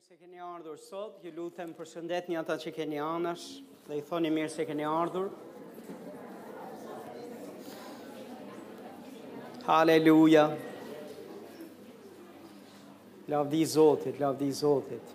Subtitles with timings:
[0.00, 1.16] mirë se keni ardhur sot.
[1.24, 3.48] Ju lutem përshëndetni ata që keni anash
[3.88, 5.26] dhe i thoni mirë se keni ardhur.
[9.66, 10.46] Haleluja.
[13.28, 15.12] Lavdi Zotit, lavdi Zotit.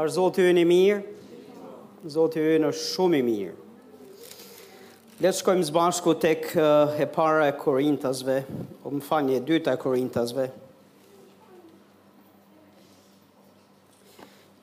[0.00, 2.08] Ar Zoti ju një mirë.
[2.16, 3.54] Zoti ju në shumë i mirë.
[5.20, 8.40] Le të shkojmë së bashku tek eh, e para e Korintasve,
[8.80, 9.80] o po më falni e dyta e Korintasve.
[9.84, 10.52] Korintasve.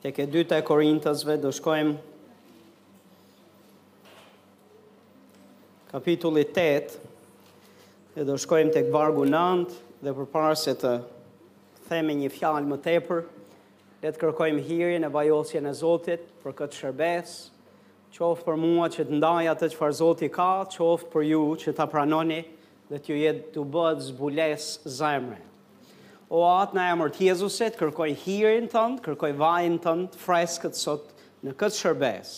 [0.01, 1.91] Të ke dyta e korintësve, do shkojmë
[5.91, 6.95] kapitullit 8,
[8.15, 9.77] të të të shkojmë të këvargu nëndë
[10.07, 10.95] dhe për parë se të
[11.91, 13.21] themi një fjalë më tepër,
[14.01, 17.37] dhe të kërkojmë hiri në bajosje në Zotit për këtë shërbes,
[18.17, 20.49] qoftë për mua që të ndaj atë që farë Zotit ka,
[20.79, 22.41] qoftë për ju që të pranoni
[22.89, 25.41] dhe të ju jetë të bëdë zbules zemre
[26.31, 31.09] o atë në emër të Jezusit, kërkoj hirin tënd, kërkoj vajin tënd, freskët sot
[31.43, 32.29] në këtë shërbes.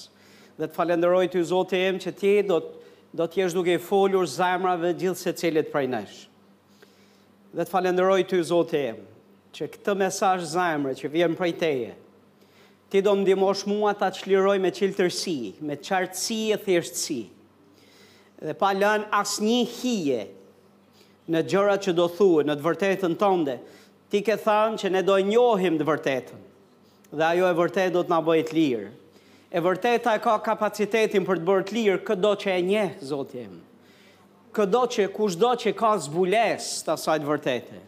[0.58, 2.82] Dhe të falenderoj të zote em që ti do të
[3.14, 6.24] do të jesh duke folur zemrave gjithë se cilit prej nesh.
[7.54, 8.96] Dhe të falenderoj të zote em
[9.54, 11.92] që këtë mesaj zemre që vjen prej teje,
[12.90, 17.20] ti do më dimosh mua ta qliroj me qiltërsi, me qartësi e thjeshtësi,
[18.50, 20.24] dhe pa lën asë një hije
[21.36, 23.60] në gjërat që do thuë, në të vërtetën tënde,
[24.14, 26.42] ti ke thanë që ne do njohim të vërtetën,
[27.18, 28.92] dhe ajo e vërtet do të nga bëjt lirë.
[29.54, 33.56] E vërteta e ka kapacitetin për të bërt lirë, këtë do që e nje, zotim.
[34.54, 37.82] Këtë do që, kush do që ka zbules të asajtë vërtetën.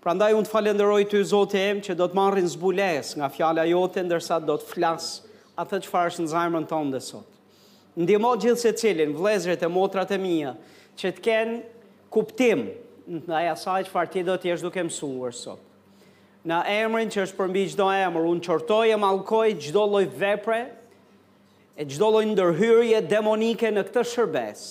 [0.00, 4.06] Pra ndaj unë të falenderoj të zotim që do të marrin zbules nga fjala jote,
[4.08, 7.64] ndërsa do të flasë atë që farës në zajmën tonë dhe sotë.
[8.06, 10.56] Ndimo gjithë se cilin, vlezret e motrat e mija,
[10.96, 11.60] që të kenë
[12.14, 12.70] kuptim
[13.08, 15.62] në asaj që farë ti do t'jesh duke mësuar sot.
[16.48, 20.60] Në emrin që është përmbi gjdo emrë, unë qërtoj e malkoj gjdo loj vepre,
[21.78, 24.62] e gjdo loj ndërhyrje demonike në këtë shërbes,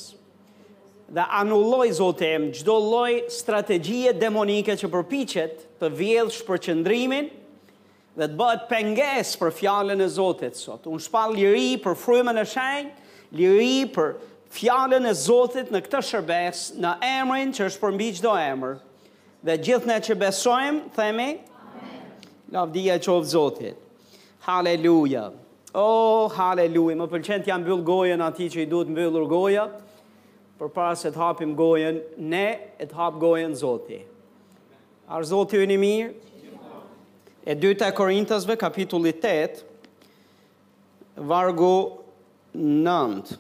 [1.14, 7.30] dhe anulloj, zotem, gjdo loj strategjie demonike që përpichet të vjedh shpërqëndrimin,
[8.18, 10.88] dhe të bëhet penges për fjallën e Zotit sot.
[10.90, 14.16] Unë shpal liri për frymën e shenjë, liri për
[14.54, 18.76] fjallën e Zotit në këtë shërbes, në emrin që është përmbi qdo emrë,
[19.46, 21.28] dhe gjithë ne që besojmë, themi,
[22.56, 23.84] lavdia e qovë Zotit.
[24.48, 25.28] Haleluja.
[25.78, 26.96] O, oh, haleluja.
[27.02, 29.74] Më pëlqen të jam bëllë gojën ati që i duhet mbëllur gojën,
[30.58, 32.46] për para se të hapim gojën, ne
[32.82, 34.14] e të hapë gojën Zotit.
[35.08, 36.14] Arë Zotit e një mirë?
[37.48, 39.62] E dyta e Korintasve, kapitullit 8,
[41.30, 41.76] vargu
[42.58, 43.38] 9.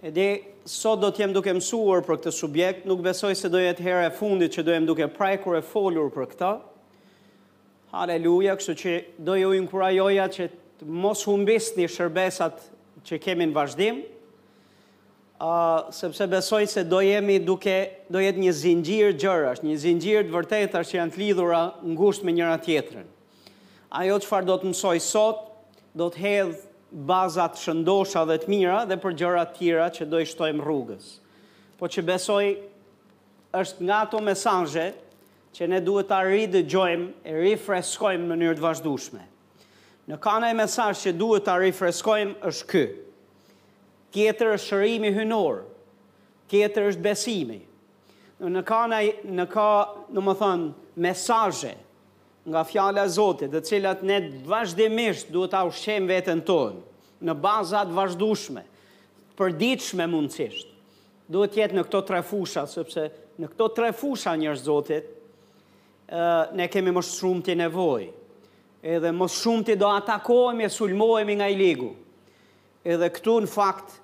[0.00, 0.28] Edhe
[0.64, 4.06] sot do të jem duke mësuar për këtë subjekt, nuk besoj se do jetë hera
[4.08, 6.52] e fundit që do jem duke prekur e folur për këtë.
[7.92, 8.94] Haleluja, kështu që
[9.26, 10.46] do ju inkurajoja që
[10.80, 11.26] të mos
[11.76, 12.62] një shërbesat
[13.10, 13.98] që kemi në vazhdim.
[15.40, 17.76] Uh, sepse besoj se do jemi duke
[18.12, 22.32] do jetë një zinxhir gjërash, një zinxhir të vërtetar që janë të lidhura ngushtë me
[22.38, 23.06] njëra tjetrën.
[24.00, 25.44] Ajo çfarë do të mësoj sot,
[25.96, 26.58] do të hedh
[26.90, 31.12] bazat shëndosha dhe të mira dhe për gjëra tjera që do i shtojmë rrugës.
[31.78, 32.44] Po që besoj
[33.60, 34.88] është nga ato mesanje
[35.54, 39.22] që ne duhet të rritë dë gjojmë e rifreskojmë në mënyrë të vazhdushme.
[40.10, 40.68] Në kanaj e
[41.02, 42.84] që duhet të rifreskojmë është kë.
[44.10, 45.60] Tjetër është shërimi hynor,
[46.50, 47.60] tjetër është besimi.
[48.40, 49.68] Në kanaj, në ka,
[50.10, 50.70] në më thënë,
[51.04, 51.74] mesajë
[52.50, 54.18] nga fjala e Zotit, të cilat ne
[54.48, 56.82] vazhdimisht duhet ta ushqejmë veten tonë
[57.28, 58.62] në baza të vazhdueshme,
[59.38, 60.66] përditshme mundësisht.
[61.30, 63.04] Duhet të jetë në këto tre fusha, sepse
[63.40, 65.10] në këto tre fusha njerëz Zotit
[66.10, 68.10] ë ne kemi më shumë ti nevojë.
[68.82, 71.90] Edhe më shumë ti do atakohemi, sulmohemi nga i ligu.
[72.88, 73.98] Edhe këtu në fakt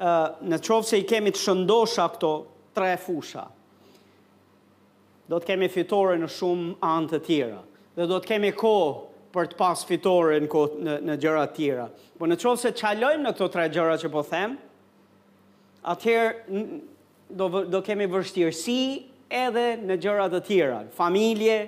[0.00, 0.14] ë
[0.48, 2.32] në qoftë se i kemi të shëndosha këto
[2.78, 3.44] tre fusha,
[5.30, 7.58] do të kemi fitore në shumë anë të tjera
[7.98, 8.90] dhe do të kemi kohë
[9.34, 11.86] për të pas fitore në, kohë, në, në gjëra tjera.
[12.18, 14.56] Po në qovë se qalojmë në këto tre gjëra që po them,
[15.94, 16.62] atëherë
[17.38, 18.78] do, do kemi vështirësi
[19.30, 21.60] edhe në gjëra të tjera, familje,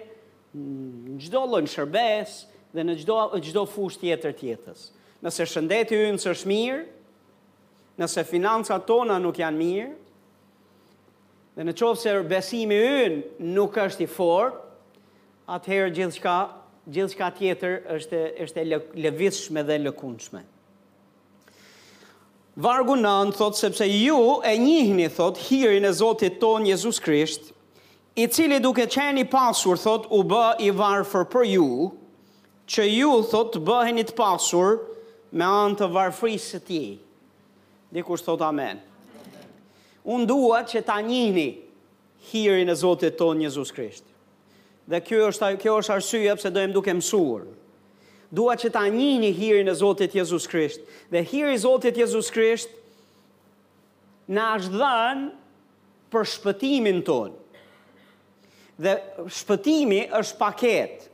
[0.52, 2.36] në gjdo lënë shërbes
[2.72, 4.88] dhe në gjdo, gjdo fush tjetër tjetës.
[5.22, 6.82] Nëse shëndeti ju në sërsh mirë,
[8.02, 9.90] nëse financa tona nuk janë mirë,
[11.52, 13.20] dhe në qovë se besimi ju
[13.54, 14.61] nuk është i fort,
[15.52, 16.34] atëherë gjithçka
[16.94, 18.64] gjithçka tjetër është është e
[19.04, 20.40] lëvizshme dhe lëkundshme.
[22.64, 27.52] Vargu 9 thot sepse ju e njihni thot hirin e Zotit ton Jezus Krisht,
[28.20, 31.68] i cili duke qeni i pasur thot u bë i varfër për ju,
[32.72, 34.80] që ju thot bëheni të pasur
[35.32, 36.90] me anë të varfërisë të tij.
[37.92, 38.82] Dikur thot amen.
[40.12, 41.48] Unë dua që ta njihni
[42.32, 44.08] hirin e Zotit ton Jezus Krisht.
[44.90, 47.44] Dhe kjo është kjo është arsye pse do duke mësuar.
[48.32, 50.80] Dua që ta njini hirin e Zotit Jezu Krisht.
[51.10, 52.70] dhe hiri Zotit Jezus Jezu Krisht.
[54.26, 55.26] Na është dhën
[56.12, 57.34] për shpëtimin ton.
[58.82, 58.96] Dhe
[59.38, 61.08] shpëtimi është paketë.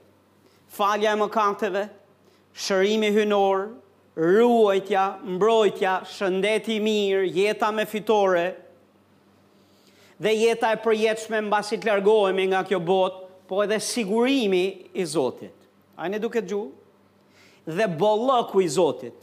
[0.68, 1.82] Falja e mëkateve,
[2.60, 3.68] shërimi hynor,
[4.16, 8.46] ruajtja, mbrojtja, shëndeti i mirë, jeta me fitore.
[10.20, 15.54] Dhe jeta e përjetshme mbasi të largohemi nga kjo botë po edhe sigurimi i Zotit.
[15.96, 16.68] A ne duke gju?
[17.66, 19.16] Dhe bollëku i Zotit,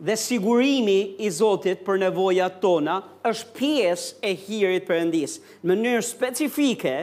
[0.00, 5.38] dhe sigurimi i Zotit për nevoja tona, është pies e hirit për endis.
[5.64, 6.94] Mënyrë specifike,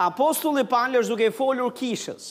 [0.00, 2.28] apostulli Paul është duke i folur kishës,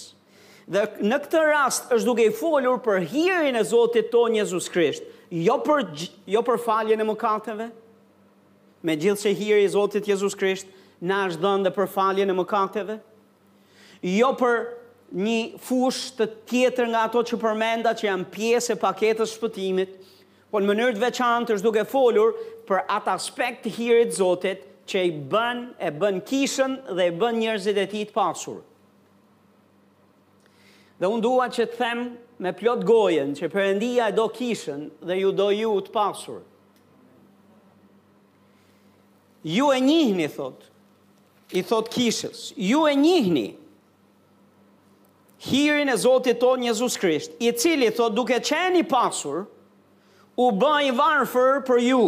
[0.74, 5.06] dhe në këtë rast është duke i folur për hirin e Zotit tonë Jezus Krisht,
[5.34, 5.84] jo për,
[6.30, 7.70] jo për faljen e mëkateve,
[8.84, 10.70] me gjithë hiri i Zotit Jezus Krisht,
[11.04, 12.98] në është dhënë për faljen e mëkateve,
[14.04, 14.60] jo për
[15.14, 19.94] një fush të tjetër nga ato që përmenda që janë pjesë e paketës shpëtimit,
[20.54, 22.34] po në mënyrë të veçantë është duke folur
[22.68, 27.40] për atë aspekt të hirit Zotit që i bën e bën kishën dhe e bën
[27.40, 28.60] njerëzit e tij të pasur.
[31.00, 32.04] Dhe unë dua që të them
[32.44, 36.42] me plot gojen që përëndia e do kishën dhe ju do ju të pasur.
[39.48, 40.68] Ju e njihni, thot,
[41.60, 43.48] i thot kishës, ju e njihni,
[45.50, 49.44] hirin e Zotit tonë Jezus Krisht, i cili thot duke qeni i pasur,
[50.40, 52.04] u bëj varfër për ju.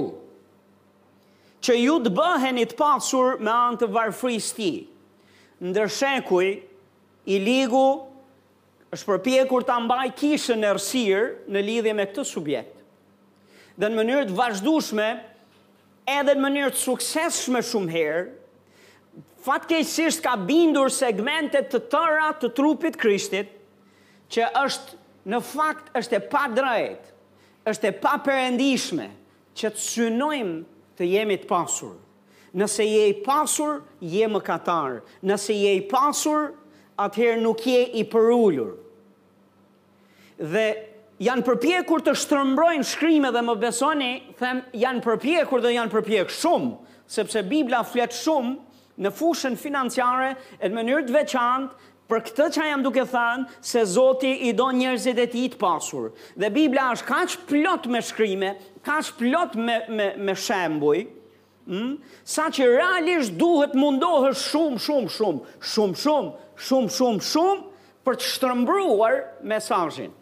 [1.65, 4.55] Që ju të bëheni të pasur me anë të varfërisë së
[5.75, 6.61] tij.
[7.25, 7.85] i ligu
[8.93, 12.75] është përpjekur ta mbajë kishën e rësirë në lidhje me këtë subjekt.
[13.79, 15.07] Dhe në mënyrë të vazhdueshme,
[16.05, 18.25] edhe në mënyrë të suksesshme shumë herë,
[19.45, 23.51] fatkeqësisht ka bindur segmente të tëra të trupit Krishtit
[24.33, 24.97] që është
[25.29, 27.11] në fakt është e pa drejt,
[27.69, 29.07] është e pa përendishme,
[29.57, 30.57] që të synojmë
[30.99, 31.93] të jemi të pasur.
[32.55, 34.39] Nëse je i pasur, je më
[35.27, 36.49] Nëse je i pasur,
[37.03, 38.77] atëherë nuk je i përullur.
[40.39, 40.65] Dhe
[41.23, 46.71] janë përpjekur të shtërëmbrojnë shkrimet dhe më besoni, them janë përpjekur dhe janë përpjek shumë,
[47.11, 48.55] sepse Bibla flet shumë
[49.03, 50.33] në fushën financiare,
[50.63, 55.17] në mënyrë të veçantë, për këtë që jam duke thënë se Zoti i do njerëzit
[55.19, 56.11] e tij të pasur.
[56.37, 58.51] Dhe Bibla është kaq plot me shkrime,
[58.85, 60.99] kaq plot me me me shembuj,
[61.65, 65.41] hm, sa që realisht duhet mundohesh shumë shumë shumë,
[65.71, 66.29] shumë shumë,
[66.67, 67.65] shumë shumë shumë
[68.05, 69.17] për të shtrëmbruar
[69.49, 70.13] mesazhin.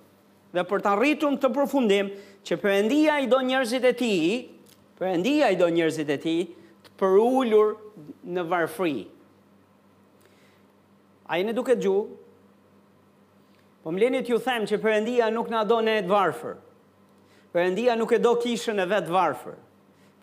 [0.55, 2.13] Dhe për të arritur në përfundim
[2.47, 4.25] që Perëndia i do njerëzit e tij,
[4.99, 6.41] Perëndia i do njerëzit e tij
[6.85, 7.75] të përulur
[8.35, 9.05] në varfëri.
[11.33, 11.95] A në duke gju,
[13.83, 16.57] po më lenit ju them që përëndia nuk në do në e të varfër.
[17.53, 19.57] Përëndia nuk e do kishën e vetë varfër.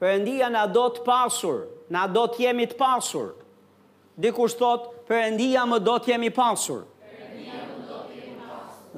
[0.00, 1.60] Përëndia në do të pasur,
[1.94, 3.28] në do të jemi të pasur.
[4.20, 6.82] Dikur shtot, përëndia më do të jemi pasur.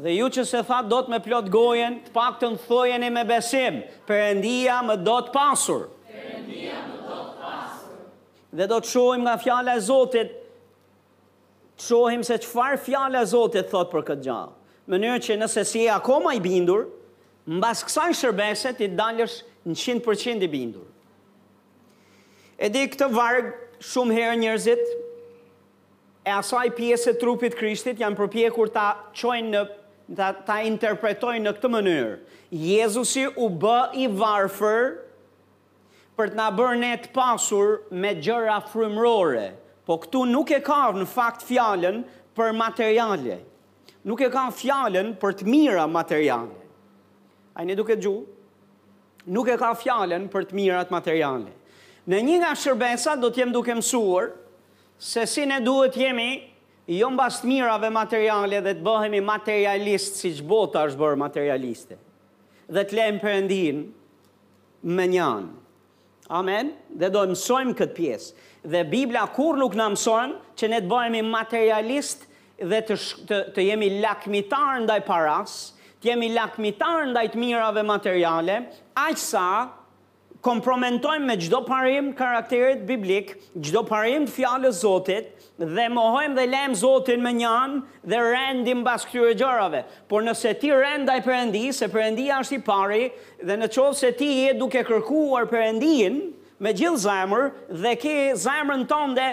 [0.02, 3.10] Dhe ju që se thatë do të me plot gojen, të pak të në e
[3.18, 5.82] me besim, përëndia më do të pasur.
[6.08, 6.91] Përëndia më
[8.56, 10.34] dhe do të shohim nga fjala e Zotit
[11.80, 14.52] të shohim se çfarë fjala e Zotit thot për këtë gjallë,
[14.92, 16.88] Mënyrë që nëse si je akoma i bindur,
[17.46, 19.36] mbas kësaj shërbese ti dalësh
[19.70, 20.88] 100% i bindur.
[22.58, 24.82] E di këtë varg shumë herë njerëzit
[26.26, 29.62] e asaj pjesë e trupit Krishtit janë përpjekur ta çojnë në
[30.18, 32.12] ta, ta interpretojnë në këtë mënyrë.
[32.66, 34.90] Jezusi u bë i varfër,
[36.22, 39.48] për të na bërë ne të pasur me gjëra frymërore.
[39.82, 41.96] Po këtu nuk e ka në fakt fjalën
[42.38, 43.40] për materiale.
[44.06, 46.60] Nuk e ka fjalën për të mira materiale.
[47.58, 48.30] Ai ne duke gjuhë?
[49.30, 51.52] nuk e ka fjalën për të mirat materiale.
[52.10, 54.32] Në një nga shërbesat do të jem duke mësuar
[54.98, 56.26] se si ne duhet jemi
[56.90, 61.98] jo mbas të mirave materiale dhe të bëhemi materialist siç bota është bërë materialiste.
[62.66, 63.82] Dhe të lëmë Perëndin
[64.98, 65.52] me një anë.
[66.36, 66.68] Amen.
[66.96, 68.36] Dhe do mësojmë këtë pjesë.
[68.72, 72.24] Dhe Bibla kur nuk na mëson që ne të bëhemi materialist
[72.72, 72.96] dhe të
[73.28, 75.58] të, të jemi lakmitar ndaj paras,
[76.00, 78.56] të jemi lakmitar ndaj të mirave materiale,
[79.04, 79.44] aq sa
[80.42, 83.32] kompromentojmë me gjdo parim karakterit biblik,
[83.62, 85.28] gjdo parim të fjallë zotit,
[85.62, 89.84] dhe mohojmë dhe lem zotin me njanë dhe rendim bas këtyre gjarave.
[90.10, 93.06] Por nëse ti rendaj përendi, se përëndi është i pari,
[93.46, 96.18] dhe në qovë se ti e duke kërkuar përendin
[96.62, 97.52] me gjithë zemër,
[97.84, 99.30] dhe ke zemërën tënde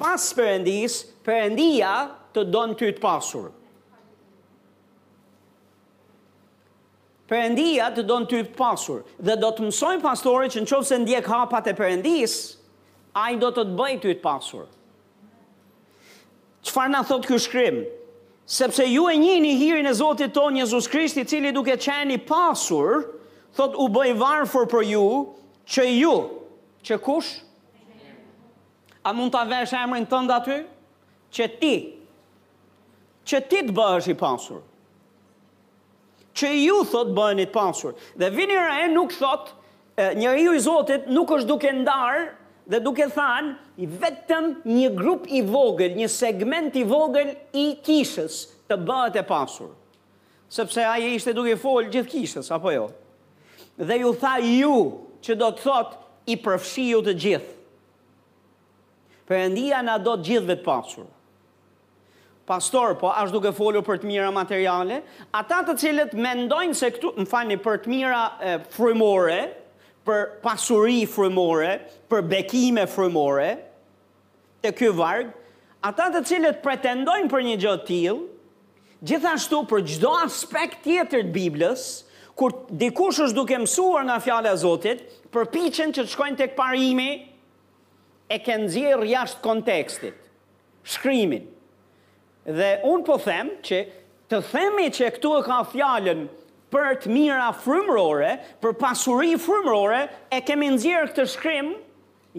[0.00, 1.98] pas përendis, përendia
[2.36, 3.55] të donë ty të pasurë.
[7.30, 11.70] Përëndia të në ty të pasur dhe do të mësojnë pastore që nëse ndjek hapat
[11.72, 12.28] e a
[13.24, 14.66] ai do të të bëj ty të pasur.
[16.68, 17.80] Çfarë na thot ky shkrim?
[18.58, 22.18] Sepse ju e një hirin e Zotit ton Jezus Krisht, i cili duke qenë i
[22.28, 23.00] pasur,
[23.56, 25.02] thot u bëj varfër për ju,
[25.66, 26.14] që ju,
[26.86, 27.32] që kush?
[29.06, 30.60] A mund ta vesh emrin tënd aty?
[31.34, 31.74] Që ti
[33.26, 34.60] që ti të bëhesh i pasur
[36.36, 37.96] që ju thot bëheni të pasur.
[38.20, 39.50] Dhe vini re nuk thot,
[40.20, 42.26] njëri ju i Zotit nuk është duke ndarë
[42.70, 48.40] dhe duke thanë, i vetëm një grup i vogël, një segment i vogël i kishës
[48.70, 49.68] të bëhet e pasur.
[50.50, 52.86] Sepse aje ishte duke folë gjithë kishës, apo jo?
[53.78, 54.76] Dhe ju tha ju
[55.26, 55.94] që do të thot
[56.32, 57.52] i përfshiju të gjithë.
[59.26, 61.12] Përëndia na do të gjithëve të pasurë
[62.46, 65.00] pastor, po ashtë duke folur për të mira materiale,
[65.34, 69.40] ata të cilët mendojnë se këtu, më fani, për të mira e, frimore,
[70.06, 71.72] për pasuri frimore,
[72.10, 73.48] për bekime frimore,
[74.62, 75.34] të kjo vargë,
[75.90, 78.26] ata të cilët pretendojnë për një gjotë tilë,
[79.06, 81.88] gjithashtu për gjdo aspekt tjetër të Biblës,
[82.38, 85.02] kur dikush është duke mësuar nga fjale a Zotit,
[85.34, 87.10] për piqen që të shkojnë të këparimi,
[88.30, 90.16] e kënë zirë jashtë kontekstit,
[90.90, 91.44] shkrymin,
[92.46, 93.80] Dhe unë po them që
[94.30, 96.24] të themi që këtu e ka fjallën
[96.74, 101.72] për të mira frumërore, për pasuri frumërore, e kemi nëzirë këtë shkrim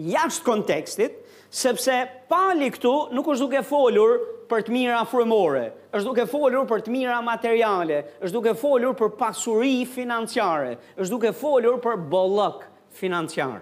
[0.08, 1.20] jashtë kontekstit,
[1.60, 1.98] sepse
[2.32, 4.16] pali këtu nuk është duke folur
[4.48, 9.12] për të mira frumërore, është duke folur për të mira materiale, është duke folur për
[9.20, 12.64] pasuri financiare, është duke folur për bollëk
[13.00, 13.60] financiar.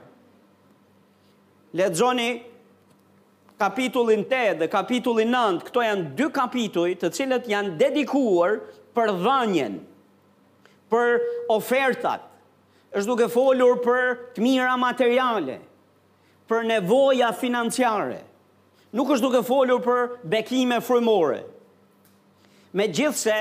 [1.76, 2.30] Ledzoni
[3.58, 8.56] kapitullin 8 dhe kapitullin 9, këto janë dy kapituj të cilët janë dedikuar
[8.96, 9.78] për dhanjen,
[10.92, 11.16] për
[11.52, 12.24] ofertat,
[12.96, 15.58] është duke folur për të mira materiale,
[16.48, 18.20] për nevoja financiare,
[18.96, 21.42] nuk është duke folur për bekime frumore.
[22.76, 23.38] Me gjithë se,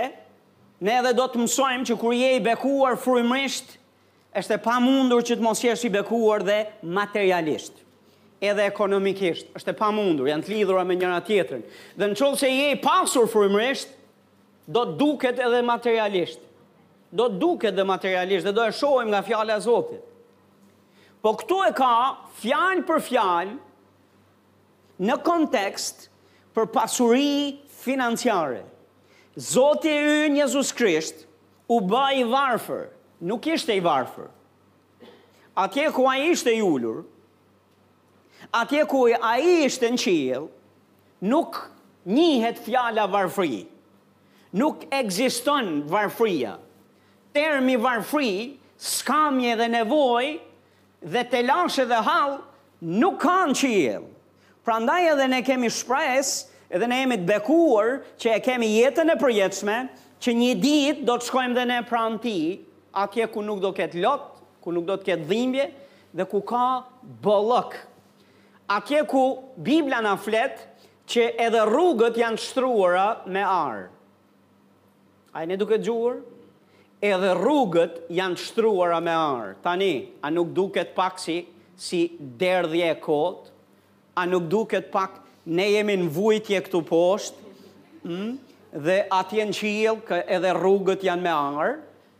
[0.81, 3.77] ne edhe do të mësojmë që kur je i bekuar frumërisht,
[4.36, 7.84] është e pa mundur që të mos jesh i bekuar dhe materialisht
[8.43, 11.61] edhe ekonomikisht, është e pamundur, janë të lidhura me njëra tjetërin.
[11.97, 13.93] Dhe në qëllë që je pasur frimresht,
[14.67, 16.41] do të duket edhe materialisht.
[17.15, 20.03] Do të duket edhe materialisht dhe do e shojmë nga fjale a Zotit.
[21.23, 21.91] Po këtu e ka
[22.41, 23.55] fjalë për fjalë
[25.07, 26.09] në kontekst
[26.55, 28.61] për pasuri financiare.
[29.35, 31.25] Zoti e ynë Jezus Krisht
[31.67, 32.85] u bë i varfër,
[33.27, 34.29] nuk ishte i varfër.
[35.59, 37.01] Atje ku ai ishte i ulur,
[38.55, 40.41] atje ku a i ishte në qilë,
[41.27, 41.57] nuk
[42.07, 43.63] njëhet fjala varfri.
[44.55, 46.53] Nuk egziston varfria.
[47.35, 50.29] Termi varfri, skamje dhe nevoj,
[51.12, 52.38] dhe të lashe dhe halë,
[53.01, 53.97] nuk kanë qilë.
[54.65, 56.31] Pra ndaj edhe ne kemi shpres,
[56.71, 59.75] edhe ne jemi të bekuar, që e kemi jetën e përjetësme,
[60.24, 62.38] që një ditë do të shkojmë dhe ne pranë ti,
[63.03, 64.31] atje ku nuk do ketë lotë,
[64.63, 65.67] ku nuk do të ketë dhimbje,
[66.15, 66.63] dhe ku ka
[67.27, 67.83] bëllëkë
[68.69, 70.65] atje ku Biblia na flet
[71.05, 73.89] që edhe rrugët janë shtruara me arë.
[75.36, 76.22] A e në duke gjurë?
[77.05, 79.51] Edhe rrugët janë shtruara me arë.
[79.62, 79.91] Tani,
[80.25, 81.41] a nuk duket pak si,
[81.77, 82.05] si
[82.41, 83.51] derdhje e kotë?
[84.17, 87.38] A nuk duket pak ne jemi në vujtje këtu poshtë?
[88.05, 88.36] Mm?
[88.86, 91.75] Dhe atje në qilë, edhe rrugët janë me arë?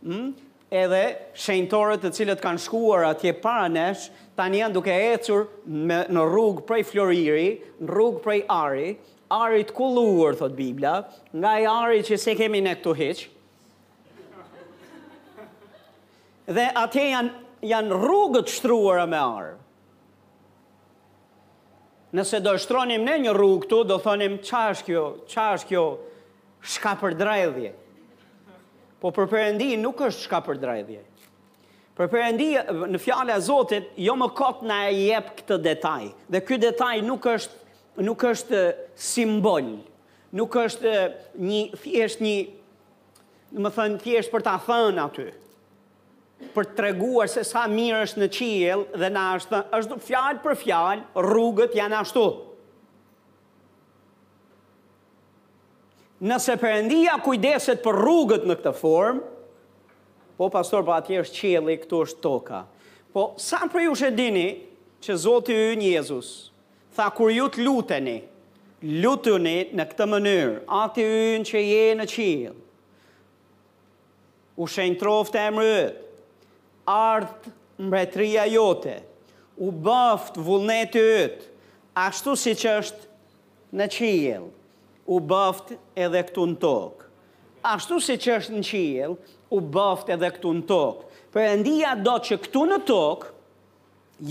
[0.06, 0.34] Mm?
[0.76, 1.00] edhe
[1.38, 6.64] shenjtorët të cilët kanë shkuar atje para nesh tani janë duke ecur me, në rrugë
[6.68, 7.46] prej floriri,
[7.80, 8.90] në rrugë prej ari,
[9.32, 10.98] ari të kulluar, thot Biblia,
[11.40, 13.24] nga i ari që se kemi ne këtu hiq.
[16.56, 17.32] Dhe atje janë,
[17.66, 19.54] janë rrugët shtruara me arë.
[22.14, 25.02] Nëse do shtronim ne një rrugë këtu, do thonim qa kjo,
[25.32, 25.86] qa kjo
[26.62, 27.72] shka për drejdhje.
[29.02, 30.46] Po për përëndi nuk është shka për drejdhje.
[30.46, 31.04] Shka për drejdhje.
[31.96, 32.62] Për përëndia,
[32.92, 36.10] në fjale a Zotit, jo më kotë në e jep këtë detaj.
[36.34, 37.60] Dhe këtë detaj nuk është,
[38.04, 38.60] nuk është
[39.00, 39.70] simbol,
[40.36, 40.92] nuk është
[41.48, 42.34] një thjesht një,
[43.56, 45.24] në më thënë, thjesht për ta thënë aty,
[46.52, 50.58] për të treguar se sa mirë është në qijel dhe në ashtë, është fjalë për
[50.66, 52.26] fjalë, rrugët janë ashtu.
[56.28, 59.24] Nëse përëndia kujdeset për rrugët në këtë formë,
[60.36, 62.58] Po, pastor, po atje është qeli, këtu është toka.
[63.12, 64.46] Po, sa për ju shë dini
[65.02, 66.30] që Zotë ju një Jezus,
[66.96, 68.18] tha kur ju të luteni,
[69.00, 72.54] lutuni në këtë mënyrë, atë ju që je në qilë,
[74.60, 76.04] u shenë trofë të emrët,
[76.92, 77.54] ardë
[77.86, 78.98] mbretria jote,
[79.56, 81.48] u bëftë vullnetë jëtë,
[82.08, 84.38] ashtu si që është në qilë,
[85.12, 87.05] u bëftë edhe këtu në tokë.
[87.66, 89.14] Ashtu se që është në qijel,
[89.50, 91.08] u bëft edhe këtu në tokë.
[91.34, 93.30] Për e ndia do që këtu në tokë,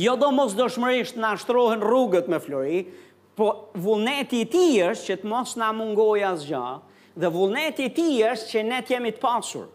[0.01, 2.85] jo do mos dëshmërisht në ashtrohen rrugët me flori,
[3.37, 3.49] po
[3.83, 6.63] vullneti ti është që të mos në mungoj asgja,
[7.19, 9.67] dhe vullneti ti është që ne të jemi të pasur.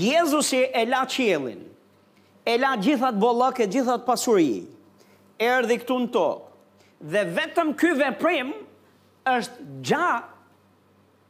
[0.00, 1.62] Jezusi e la qielin,
[2.48, 4.64] e la gjithat bollak e gjithat pasuri, i,
[5.42, 6.44] erdi këtu në tokë,
[7.12, 8.54] dhe vetëm këve prim
[9.36, 10.29] është gjatë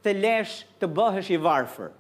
[0.05, 1.91] të lesh të bëhesh i varfër.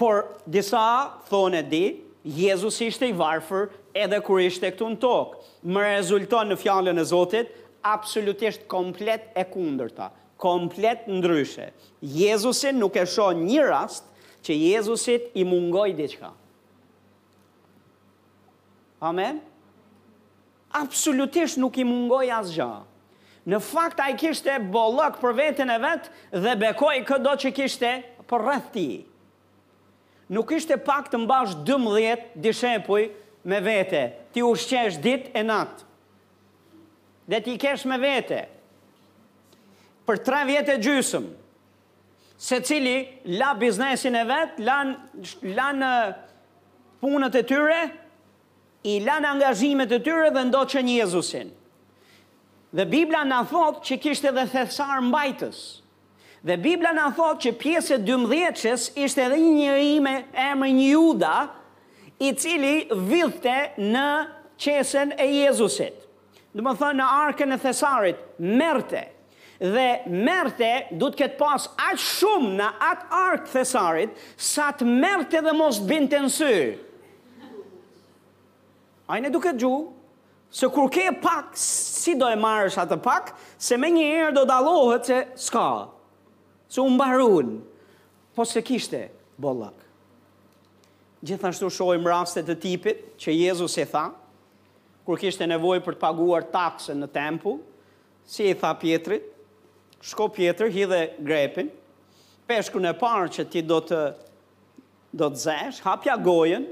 [0.00, 0.84] Por disa
[1.28, 1.84] thonë e di,
[2.24, 3.70] Jezus ishte i varfër
[4.02, 5.38] edhe kur ishte këtu në tokë.
[5.72, 7.52] Më rezulton në fjallën e Zotit,
[7.88, 11.70] absolutisht komplet e kundërta, komplet ndryshe.
[12.04, 14.08] Jezusin nuk e shon një rast
[14.44, 16.34] që Jezusit i mungoj diqka.
[19.08, 19.40] Amen?
[20.76, 22.84] Absolutisht nuk i mungoj asë gjahë.
[23.48, 26.10] Në fakt ai kishte bollok për veten e vet
[26.44, 27.92] dhe bekoi çdo që kishte
[28.28, 28.88] për rreth ti.
[30.30, 33.06] Nuk ishte pak të mbash 12 dishepuj
[33.50, 35.86] me vete, ti ushqesh ditë e natë.
[37.30, 38.42] Dhe ti kesh me vete.
[40.06, 41.30] Për 3 vjet e gjysmë.
[42.40, 43.04] Se cili
[43.38, 45.92] la biznesin e vet, la në
[47.02, 47.80] punët e tyre,
[48.92, 51.50] i lan angazhimet e tyre dhe ndo që një Jezusin.
[52.70, 55.58] Dhe Biblia në thot që kishtë edhe thesar mbajtës.
[56.46, 60.12] Dhe Biblia në thot që pjesë e 12-qës ishte edhe një njëri me
[60.48, 61.32] emër një juda,
[62.20, 62.74] i cili
[63.08, 63.56] vidhte
[63.90, 64.06] në
[64.60, 65.98] qesën e Jezusit.
[66.54, 69.02] Dhe më thënë në arkën e thesarit, merte.
[69.60, 75.42] Dhe merte du të këtë pas atë shumë në atë arkë thesarit, sa të merte
[75.44, 76.70] dhe mos bintë në syrë.
[79.10, 79.88] Ajne duke gjuhë?
[80.50, 84.42] Se kur ke pak, si do e marrësh atë pak, se me një erë do
[84.50, 85.66] dalohet se s'ka,
[86.70, 87.52] se unë barun,
[88.34, 89.04] po se kishte
[89.40, 89.76] bollak.
[91.22, 94.08] Gjithashtu shojmë rastet të tipit, që Jezus e tha,
[95.06, 97.54] kur kishte nevoj për të paguar takse në tempu,
[98.26, 99.28] si e tha pjetrit,
[100.02, 101.70] shko pjetër, hidhe grepin,
[102.50, 104.02] peshku në parë që ti do të,
[105.12, 106.66] do të zesh, hapja gojen,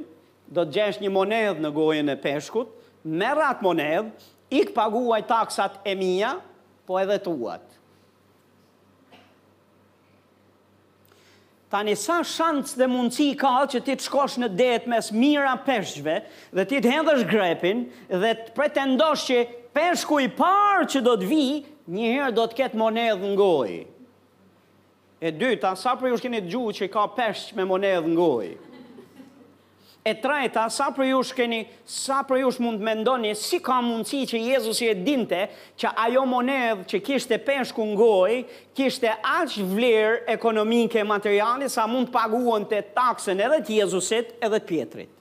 [0.49, 4.05] do të gjesh një monedh në gojen e peshkut, merë atë monedhë,
[4.51, 6.35] ikë paguaj taksat e mija,
[6.89, 7.65] po edhe të uat.
[11.69, 16.15] Tani sa shantës dhe mundësi ka që ti të shkosh në det mes mira peshqve
[16.57, 19.43] dhe ti të hendësh grepin dhe të pretendosh që
[19.77, 21.45] peshku i parë që do të vi,
[21.93, 23.83] njëherë do të ketë monedhë në gojë.
[25.21, 28.57] E dyta, sa për ju shkeni të gjuhë që ka peshq me monedhë në gojë?
[30.09, 34.41] e trajta, sa për ju shkeni, sa për ju mund mendoni, si ka mundësi që
[34.53, 35.41] Jezus e dinte
[35.81, 38.39] që ajo monedhë që kishte peshku ngoj,
[38.79, 44.69] kishte aqë vlerë ekonomike materiale sa mund paguën të taksen edhe të Jezusit edhe të
[44.73, 45.15] pjetrit.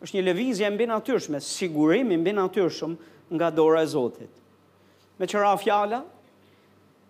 [0.00, 2.94] është një levizje mbi natyrshme, sigurimi mbi natyrshme
[3.36, 4.30] nga dora e Zotit.
[5.18, 5.98] Me qëra fjala,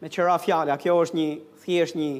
[0.02, 1.28] me qëra fjala, kjo është një
[1.62, 2.10] thjesht një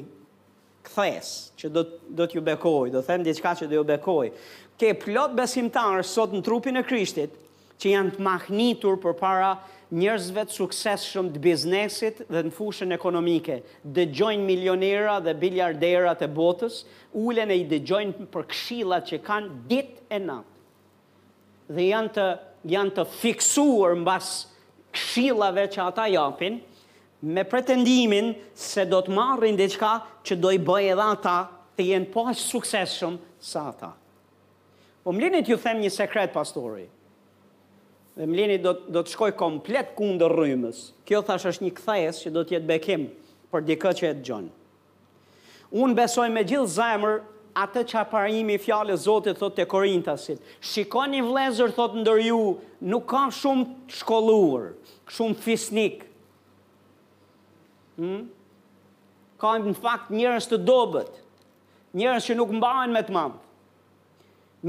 [0.85, 1.83] kthes që do
[2.19, 4.31] do t'ju bekoj, do them diçka që do ju bekoj.
[4.79, 7.33] Ke plot besimtarë sot në trupin e Krishtit
[7.81, 9.51] që janë të mahnitur përpara
[9.91, 13.59] njerëzve të suksesshëm të biznesit dhe në fushën ekonomike.
[13.97, 16.79] Dëgjojnë milionera dhe biliardera të botës,
[17.11, 20.47] ulen e i dëgjojnë për këshillat që kanë ditë e natë.
[21.75, 22.29] Dhe janë të
[22.75, 24.31] janë të fiksuar mbas
[24.93, 26.59] këshillave që ata japin,
[27.21, 29.93] me pretendimin se do të marrin dhe qka
[30.25, 31.33] që do i bëj edhe ata
[31.77, 32.95] të jenë po ashtë sukses
[33.45, 33.91] sa ata.
[35.03, 36.87] Po mlinit ju them një sekret pastori.
[38.17, 40.87] Dhe mlinit do, do të shkoj komplet kundër rrymës.
[41.07, 43.05] Kjo thash është një këthajes që do tjetë bekim
[43.53, 44.51] për dikë që e të gjonë.
[45.71, 47.21] Unë besoj me gjithë zemër
[47.63, 50.39] atë që aparimi fjale zotit thot të korintasit.
[50.63, 52.41] Shikoni vlezër thot ndër ju,
[52.91, 54.71] nuk ka shumë shkolluar,
[55.15, 56.09] shumë fisnikë.
[58.01, 58.25] Hmm?
[59.41, 61.09] Ka në fakt njërës të dobet,
[61.97, 63.39] njërës që nuk mbajnë me të mamë,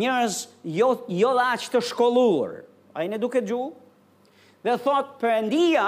[0.02, 0.36] njërës
[0.76, 0.90] jo,
[1.20, 2.60] jo dhe aqë të shkollurë,
[2.96, 3.62] a i në duke gju,
[4.64, 5.86] dhe thot për endia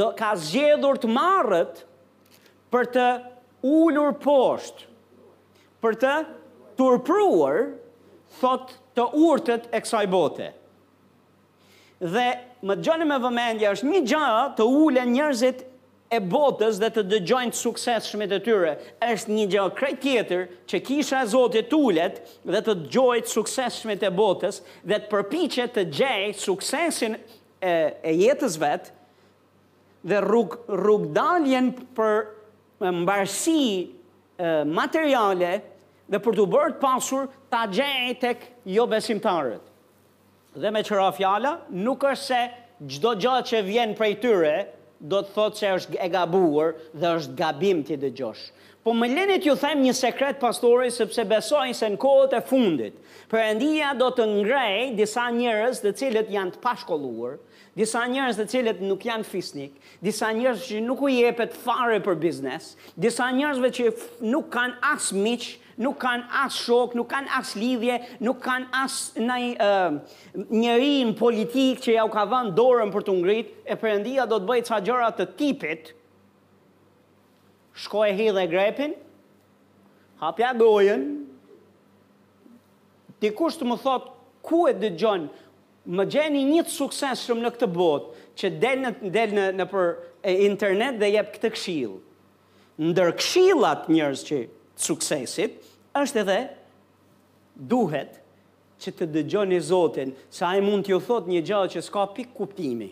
[0.00, 1.82] dhe ka zjedhur të marët
[2.72, 3.06] për të
[3.68, 4.88] ullur poshtë,
[5.84, 6.12] për të
[6.80, 7.60] turpruar,
[8.40, 10.48] thot të urtët e kësaj bote.
[12.14, 12.26] Dhe
[12.68, 15.66] më gjënë me vëmendja është një gjënë të ullën njërzit
[16.12, 20.80] e botës dhe të dëgjojnë sukses shmet e tyre, është një gjë krejt tjetër që
[20.84, 25.86] kisha e Zotit ullet dhe të dëgjojnë sukses shmet e botës dhe të përpichet të
[25.88, 27.72] gjej suksesin e,
[28.04, 28.92] e jetës vetë
[30.10, 32.22] dhe rrug, rrug daljen për
[32.82, 35.54] mbarësi materiale
[36.12, 38.34] dhe për të bërë të pasur të gjej të
[38.74, 39.64] jo besimtarët.
[40.60, 42.44] Dhe me qëra fjala, nuk është se
[42.98, 44.56] gjdo gjatë që vjen prej tyre,
[45.02, 48.44] do të thotë që është e gabuar dhe është gabim të gjosh.
[48.82, 52.94] Po më leni ju them një sekret pastore sepse besoj se në kohët e fundit.
[53.30, 53.58] Për
[54.00, 57.36] do të ngrej disa njërës dhe cilët janë të pashkolluar,
[57.78, 59.72] disa njërës dhe cilët nuk janë fisnik,
[60.04, 62.72] disa njërës që nuk u jepet fare për biznes,
[63.06, 63.90] disa njërësve që
[64.34, 69.00] nuk kanë asë miqë nuk kanë as shok, nuk kanë as lidhje, nuk kanë as
[69.18, 74.38] nëj, uh, politikë që ja u ka vanë dorën për të ngritë, e përëndia do
[74.42, 75.92] të bëjtë sa gjëra të tipit,
[77.82, 78.94] shko e dhe grepin,
[80.22, 81.06] hapja gojen,
[83.22, 85.28] dikush të më thotë ku e dë gjënë,
[85.92, 89.66] më gjeni një të sukses shumë në këtë botë, që del në, del në, në
[89.70, 89.88] për
[90.46, 92.00] internet dhe jep këtë këshilë.
[92.82, 94.36] Ndër këshilat njërës që
[94.82, 95.58] suksesit,
[96.00, 96.36] është edhe
[97.70, 98.16] duhet
[98.82, 102.88] që të dëgjoni Zotin, sa ai mund t'ju thotë një gjallë që s'ka pik kuptimi.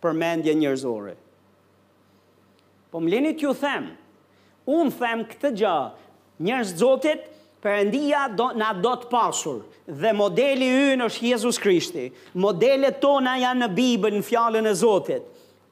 [0.00, 1.14] Përmendje njerëzore.
[2.88, 3.90] Po më lini t'ju them,
[4.70, 5.76] unë them këtë gjë,
[6.46, 7.26] njerëz Zotit,
[7.58, 9.64] Perëndia do na do të pasur
[9.98, 12.04] dhe modeli ynë është Jezusi Krishti.
[12.38, 15.24] Modelet tona janë në Bibël, në fjalën e Zotit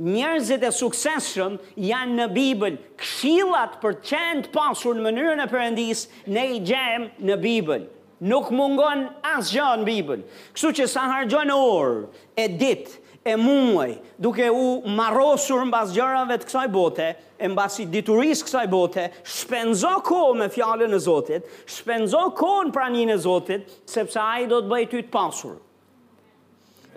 [0.05, 1.55] njerëzit e sukseshëm
[1.89, 2.75] janë në Bibël.
[3.01, 7.87] Këshillat për qenë të pasur në mënyrën e Perëndis, ne i gjem në Bibël.
[8.21, 10.23] Nuk mungon asgjë në Bibël.
[10.55, 12.05] Kështu që sa harxhon orë,
[12.41, 13.91] e ditë, e muaj,
[14.23, 20.39] duke u marrosur mbas gjërave të kësaj bote, e mbasi diturisë kësaj bote, shpenzo kohë
[20.45, 25.05] me fjalën e Zotit, shpenzo kohën praninë e Zotit, sepse ai do të bëjë ty
[25.09, 25.57] të pasur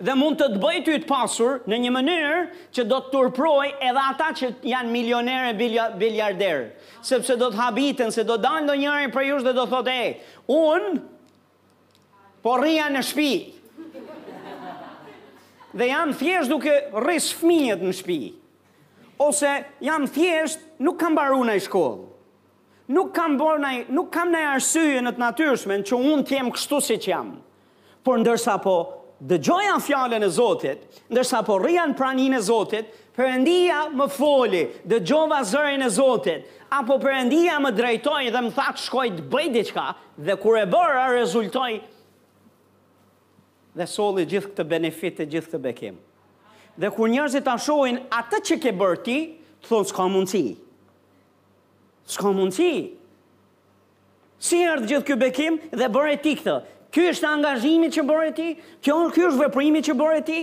[0.00, 2.38] dhe mund të të bëj ty të pasur në një mënyrë
[2.74, 6.70] që do të turproj edhe ata që janë milionerë e
[7.02, 9.70] Sepse do të habiten, se do të dalë në njëri për jush dhe do të
[9.70, 10.90] thotë, e, unë,
[12.44, 13.32] po rria në shpi.
[15.72, 18.18] Dhe janë thjesht duke rris fmijet në shpi.
[19.20, 19.48] Ose
[19.84, 22.08] janë thjesht nuk kam baru në shkollë.
[22.90, 26.78] Nuk kam, bornaj, nuk kam në arsyje në të natyrshme në që unë t'jem kështu
[26.82, 27.32] si që jam.
[28.02, 28.76] Por ndërsa po
[29.28, 35.84] dëgjoja fjallën e Zotit, ndërsa po rrian pranin e Zotit, përëndia më foli, dëgjova zërin
[35.84, 39.86] e Zotit, apo përëndia më drejtoj dhe më thakë shkoj të bëj diqka,
[40.24, 41.72] dhe kur e bërë, rezultoj
[43.80, 46.00] dhe soli gjithë këtë benefit e gjithë këtë bekim.
[46.80, 49.18] Dhe kur njerëzit ta shohin atë që ke bërë ti,
[49.60, 50.44] të thonë s'ka mundësi.
[52.10, 52.74] S'ka mundësi.
[54.40, 56.56] Si ardhë gjithë kjo bekim dhe bërë e ti këtë?
[56.90, 58.46] Ky është angazhimi që bëre ti,
[58.82, 60.38] kjo është ky është veprimi që bëre ti,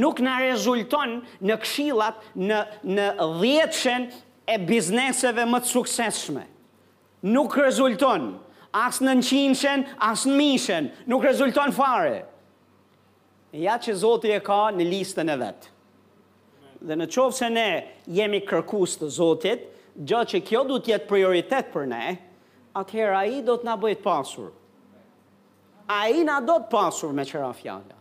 [0.00, 2.60] nuk na rezulton në këshillat në
[2.96, 3.08] në
[3.40, 4.06] dhjetshën
[4.48, 6.46] e bizneseve më të suksesshme.
[7.34, 8.30] Nuk rezulton
[8.84, 12.22] as në nëqinëshen, as në mishen, nuk rezulton fare.
[13.52, 15.68] Ja që Zoti e ka në listën e vet.
[16.82, 17.66] Dhe në qovë se ne
[18.16, 19.68] jemi kërkus të Zotit,
[20.08, 22.04] gjatë që kjo du tjetë prioritet për ne,
[22.80, 24.48] atëhera i do të nabëjt pasur
[25.92, 27.98] a i na do të pasur me qëra fjalla.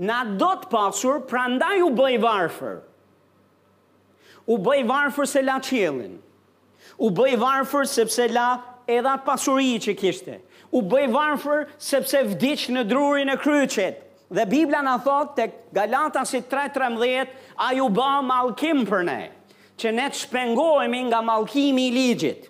[0.00, 2.76] Na do të pasur, pra ndaj u bëj varfër.
[4.50, 6.14] U bëj varfër se la qëllin.
[7.04, 8.46] U bëj varfër sepse la
[8.90, 10.38] edhe atë pasuri që kishte.
[10.72, 14.00] U bëj varfër sepse vdic në drurin e kryqet.
[14.30, 19.22] Dhe Biblia në thotë të Galata si 3.13, a ju ba malkim për ne,
[19.80, 22.46] që ne të shpengojme nga malkimi i ligjit.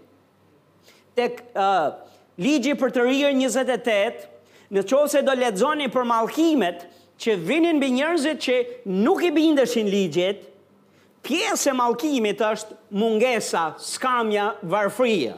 [1.17, 1.95] Tek uh,
[2.41, 4.29] ligji për të rirë 28,
[4.75, 6.85] në qovë se do ledzoni për malkimet
[7.21, 8.57] që vinin bë njërzit që
[9.05, 10.45] nuk i bindëshin ligjet,
[11.27, 15.35] pjesë e malkimit është mungesa, skamja, varfria.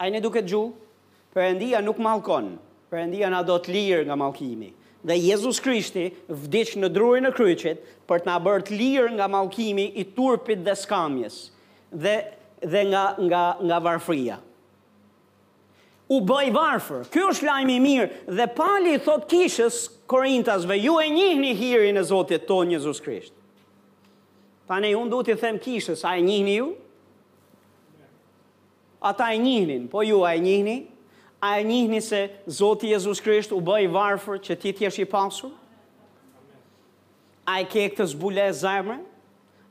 [0.00, 0.62] A i në duke gju,
[1.34, 2.54] përëndia nuk malkon,
[2.94, 4.70] përëndia na do të lirë nga malkimi.
[5.02, 9.26] Dhe Jezus Krishti vdiq në drurin e kryqit për të na bërë të lirë nga
[9.32, 11.40] malkimi i turpit dhe skamjes
[11.90, 12.14] dhe,
[12.62, 13.66] dhe nga, nga, nga varfria.
[13.66, 14.40] Nga varfria
[16.10, 17.04] u bëj varfër.
[17.12, 21.96] Ky është lajmi i mirë dhe Pali i thot kishës Korintasve, ju e njihni hirin
[21.96, 23.32] e Zotit tonë Jezus Krisht.
[24.68, 26.66] Tanë un duhet të them kishës, a e njihni ju?
[29.08, 30.76] Ata e njihnin, po ju a e njihni?
[31.42, 35.06] A e njihni se Zoti Jezus Krisht u bëj varfër që ti të jesh i
[35.10, 35.50] pasur?
[37.50, 38.50] Ai ke këtë zbulë
[38.82, 38.98] A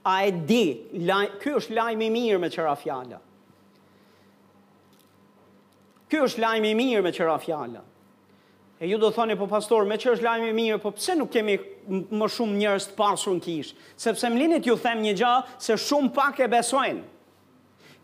[0.04, 0.90] Ai di,
[1.42, 3.20] ky është lajmi i mirë me qëra fjalë.
[6.12, 7.82] Ky është lajmi i mirë me çfarë fjala.
[8.84, 10.80] E ju do thoni po pastor, me çfarë është lajmi i mirë?
[10.84, 11.56] Po pse nuk kemi
[12.20, 13.70] më shumë njerëz të pasur në kish?
[14.04, 15.32] Sepse më lini t'ju them një gjë
[15.68, 17.02] se shumë pak e besojnë.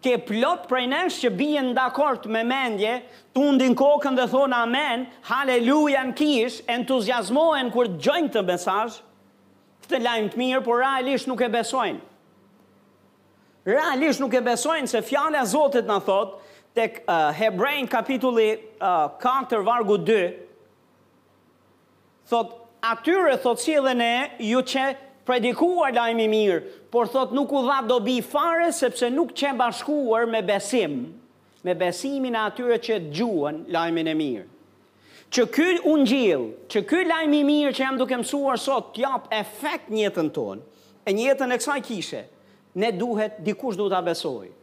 [0.06, 2.93] Ke plot prej nesh që bie në dakord me mendje,
[3.36, 9.02] tundin kokën dhe thon amen, haleluja në kish, entuziazmohen kur dëgjojnë këtë mesazh
[9.84, 12.00] këtë lajm të mirë, por realisht nuk e besojnë.
[13.67, 16.47] Realisht nuk e besojnë se fjala e Zotit na thotë
[16.78, 20.36] tek uh, kapitulli uh, 4 vargu 2
[22.30, 22.52] thot
[22.94, 24.84] atyre thot si edhe ne ju që
[25.26, 26.60] predikuar lajmi mirë
[26.94, 30.94] por thot nuk u dha dobi fare sepse nuk qen bashkuar me besim
[31.66, 34.46] me besimin e atyre që dëgjuan lajmin e mirë
[35.34, 39.34] që ky ungjill që ky lajm i mirë që jam duke mësuar sot t'jap jap
[39.40, 42.22] efekt në jetën tonë e në jetën e kësaj kishe
[42.84, 44.54] ne duhet dikush duhet ta besojë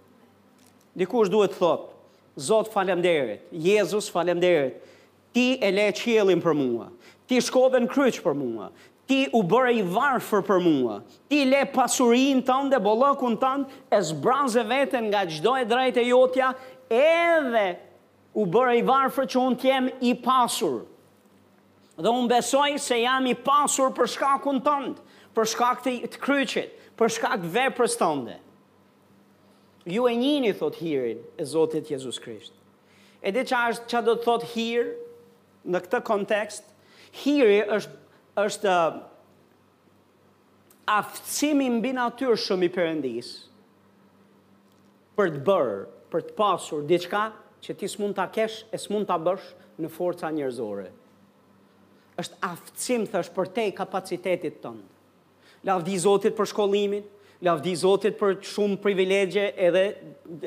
[1.03, 1.91] dikush duhet thotë
[2.39, 4.75] Zot falemderit, Jezus falemderit,
[5.33, 6.89] ti e le qielin për mua,
[7.31, 8.71] ti shkove në kryq për mua,
[9.07, 10.97] ti u bërë i varfër për mua,
[11.31, 13.37] ti le pasurin tënde, dhe bolëkun
[13.95, 16.51] e zbranze vetën nga gjdo e drejt e jotja,
[16.91, 17.67] edhe
[18.35, 20.81] u bërë i varfër që unë t'jem i pasur.
[21.97, 24.95] Dhe unë besoj se jam i pasur për shkakun tënë,
[25.37, 28.41] për shkak të kryqit, për shkak të veprës tënde
[29.87, 32.53] ju e njini, thot hirin, e Zotit Jezus Krisht.
[33.23, 34.89] E di qa është qa do të thot hir,
[35.65, 36.65] në këtë kontekst,
[37.23, 37.95] hiri është,
[38.45, 39.03] është uh,
[40.99, 43.31] aftësimi mbi natyrë shumë i përëndis,
[45.17, 45.79] për të bërë,
[46.13, 47.25] për të pasur, diçka
[47.65, 49.53] që ti s'mund t'a kesh e s'mund t'a bësh
[49.85, 50.91] në forca njërzore.
[52.23, 54.85] është aftësim, thështë për te kapacitetit tënë.
[55.67, 57.03] Lavdi Zotit për shkollimin,
[57.45, 59.83] lavdi Zotit për shumë privilegje edhe,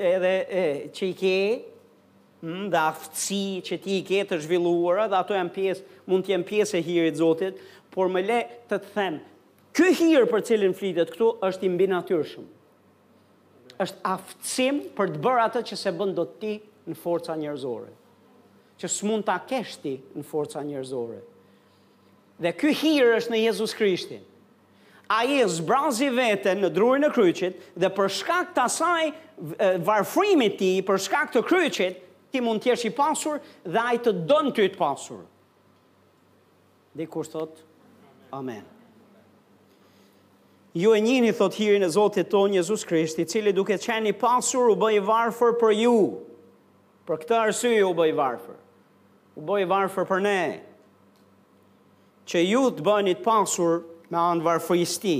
[0.09, 0.63] edhe e,
[0.95, 1.35] që i ke,
[2.41, 6.33] mm, dhe aftësi që ti i ke të zhvilluara, dhe ato janë pjesë, mund të
[6.33, 7.61] jenë pjesë e hirit Zotit,
[7.93, 9.17] por më le të të them,
[9.77, 12.45] kë hirë për cilin flitet këtu është i mbi natyrshëm.
[13.83, 16.53] është aftësim për të bërë atë që se bënd do ti
[16.89, 17.91] në forca njërzore.
[18.81, 19.75] Që s'mund ta kesh
[20.17, 21.19] në forca njërzore.
[22.41, 24.23] Dhe kë hirë është në Jezus Krishtin
[25.09, 29.05] a i zbrazi vete në drurin e kryqit, dhe për shkak të asaj
[29.85, 32.01] varfrimit ti, për shkak të kryqit,
[32.33, 35.21] ti mund t'jesh i pasur dhe a i të dënë ty të pasur.
[36.97, 37.59] Dhe kur thot,
[38.35, 38.65] amen.
[40.77, 44.75] Ju e njini, thot hirin e Zotit ton, Jezus Krishti, cili duke qeni pasur u
[44.77, 45.95] bëj varfër për ju.
[47.07, 48.59] Për këtë arsye u bëj varfër.
[49.39, 50.41] U bëj varfër për ne.
[52.27, 53.79] Që ju të bëni të pasur
[54.11, 55.15] me anë varfëjsti.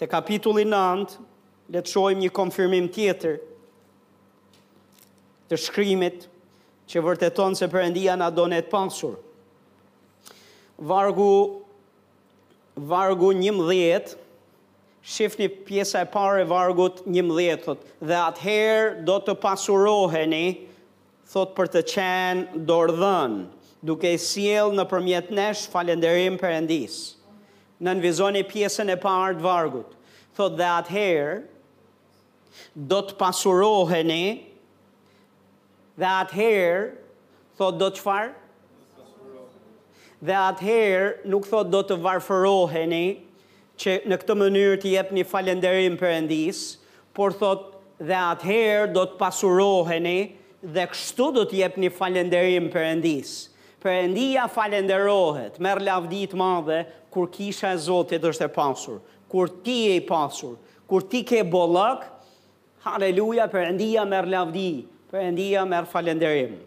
[0.00, 1.26] Të kapitullin 9, antë,
[1.72, 3.36] dhe të shojmë një konfirmim tjetër
[5.48, 6.26] të shkrimit
[6.90, 9.14] që vërteton se përëndia nga donet pasur.
[10.78, 11.62] Vargu,
[12.76, 14.00] vargu një
[15.12, 20.44] shifni pjesa e parë e pare vargut një mdhetët, dhe atëherë do të pasuroheni,
[21.32, 23.34] thot për të qenë dordhën,
[23.82, 27.06] duke i siel në përmjet nesh falenderim përëndisë
[27.82, 29.96] në nënvizoni pjesën e parë të vargut.
[30.36, 31.40] Thot dhe atëherë,
[32.92, 34.26] do të pasuroheni,
[35.98, 36.84] dhe atëherë,
[37.58, 38.30] thot do të qfarë?
[40.22, 43.04] Dhe atëherë, nuk thot do të varfëroheni,
[43.82, 46.68] që në këtë mënyrë të jep një falenderim për endisë,
[47.16, 47.70] por thot
[48.08, 50.16] dhe atëherë do të pasuroheni,
[50.76, 53.42] dhe kështu do të jep një falenderim për endisë
[53.82, 60.00] përëndia falenderohet, merë lavdit madhe, kur kisha e Zotit është e pasur, kur ti e
[60.06, 60.54] pasur,
[60.88, 62.04] kur ti ke bollak,
[62.86, 64.68] haleluja, përëndia merë lavdi,
[65.12, 66.60] përëndia merë falenderim.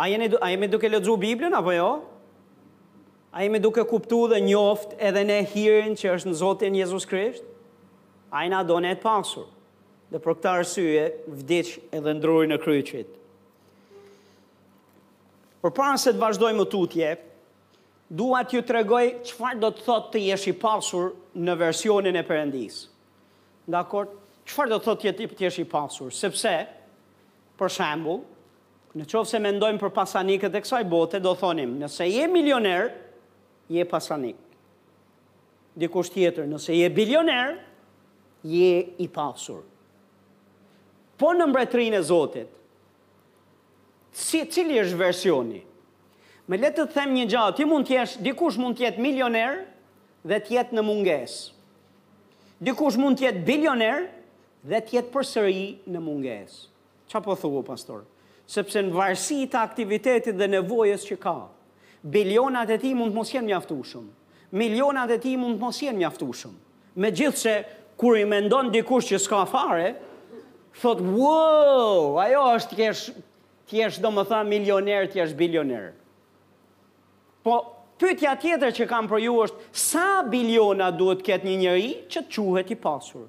[0.00, 1.88] A jemi, a jemi duke lexu Biblën apo jo?
[3.36, 7.44] A jemi duke kuptu dhe njoft edhe ne hirin që është në Zotin Jezus Krisht?
[8.32, 9.44] A jena donet pasur?
[10.10, 11.02] dhe për këta rësye,
[11.40, 13.10] vdiq edhe ndruri në kryqit.
[15.60, 17.10] Për parën se të vazhdoj më tutje,
[18.10, 22.24] duat ju të regoj qëfar do të thot të jesh i pasur në versionin e
[22.26, 22.82] përëndis.
[23.70, 24.08] Dakor,
[24.48, 26.10] qëfar do të thot të jesh i pasur?
[26.16, 26.54] Sepse,
[27.60, 28.18] për shambu,
[28.98, 32.88] në qovë se mendojmë për pasanikët e kësaj bote, do thonim, nëse je milioner,
[33.70, 34.38] je pasanik.
[35.78, 37.60] Dikush tjetër, nëse je bilioner,
[38.42, 39.60] je i pasur
[41.20, 42.54] po në mbretërinë e Zotit.
[44.16, 45.60] Si cili është versioni?
[46.50, 49.60] Me le të them një gjallë, ti mund të jesh, dikush mund të jetë milioner
[50.26, 51.58] dhe të jetë në mungesë.
[52.66, 54.08] Dikush mund të jetë bilioner
[54.68, 55.62] dhe të jetë përsëri
[55.94, 56.58] në mungesë.
[57.12, 58.02] Qa po thugu, pastor?
[58.50, 61.36] Sepse në varsi të aktivitetit dhe nevojës që ka,
[62.02, 64.08] bilionat e ti mund të mos jenë mjaftushëm.
[64.58, 66.56] Milionat e ti mund të mos jenë mjaftushëm.
[66.98, 67.54] Me gjithë që,
[68.00, 69.92] kur i mendon dikush që s'ka fare,
[70.78, 73.04] thot, wow, ajo është t'jesh,
[73.70, 75.90] t'jesh do më tha milioner, t'jesh bilioner.
[77.44, 77.56] Po,
[78.00, 82.44] pytja tjetër që kam për ju është, sa biliona duhet këtë një njëri që të
[82.44, 83.26] quhet i pasur?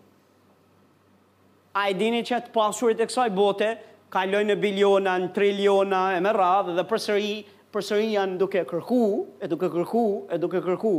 [1.71, 3.69] A i dini që të pasurit e kësaj bote,
[4.11, 7.33] kalojnë në biliona, në triliona, e me radhë, dhe përsëri,
[7.71, 9.05] përsëri janë duke kërku,
[9.39, 10.03] e duke kërku,
[10.35, 10.95] e duke kërku.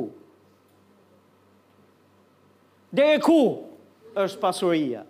[2.92, 3.38] Dere ku
[4.20, 5.02] është pasuria?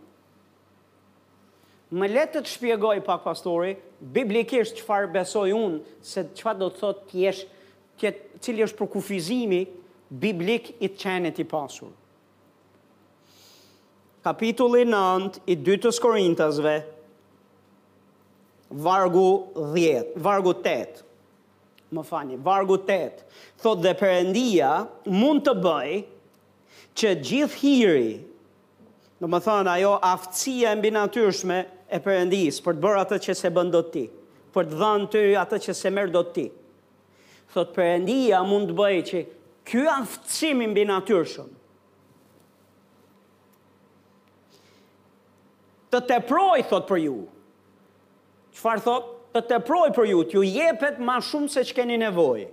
[1.92, 6.80] Më letë të shpjegoj pak pastori, biblikisht që farë besoj unë, se që do të
[6.80, 7.42] thotë të jesh,
[8.00, 9.58] që li është për kufizimi,
[10.08, 11.90] biblik i të qenët i pasur.
[14.24, 16.72] Kapitulli 9 i 2 të skorintësve,
[18.86, 19.26] vargu
[19.74, 21.04] 10, vargu 8.
[21.92, 23.26] Më fani, vargu 8,
[23.60, 24.72] thot dhe përëndia
[25.12, 25.98] mund të bëj
[27.00, 28.12] që gjithë hiri,
[29.22, 31.60] në më thënë ajo aftësia e mbinatyrshme
[31.92, 34.06] e përëndis, për të bërë atë që se bëndo ti,
[34.54, 36.46] për të dhënë të atë që se merë do ti.
[37.52, 39.20] Thot përëndia mund të bëjë që
[39.68, 41.58] kjo aftësimin bë natyrë shumë.
[45.92, 47.18] Të te proj, thot për ju.
[48.56, 49.08] Qëfar thot?
[49.32, 52.48] Të te proj për ju, të ju jepet ma shumë se që keni nevojë.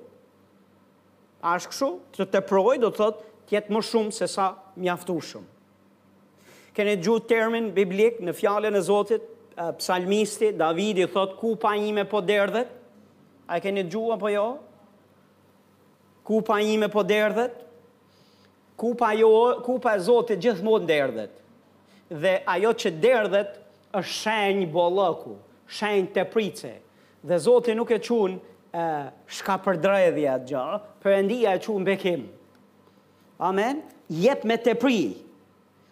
[1.54, 5.50] Ashkëshu, të të proj, do të thot, tjetë më shumë se sa mjaftu shumë.
[6.76, 9.22] Kene gju termin biblik në fjallën e Zotit,
[9.58, 12.70] eh, psalmisti, Davidi, thot, ku pa një po derdhet?
[13.50, 14.46] A e kene gju apo jo?
[16.28, 17.56] Ku pa një po derdhet?
[18.80, 19.32] Ku pa, jo,
[19.66, 21.36] ku pa e Zotit gjithë derdhet?
[22.10, 23.58] Dhe ajo që derdhet
[24.00, 25.36] është shenjë bolëku,
[25.68, 26.78] shenjë të
[27.22, 28.38] Dhe Zotit nuk e qunë
[28.72, 32.30] eh, shka për drejdhja të gjërë, për endia e qunë bekim.
[33.40, 33.82] Amen?
[34.08, 35.18] Jep me të prijë.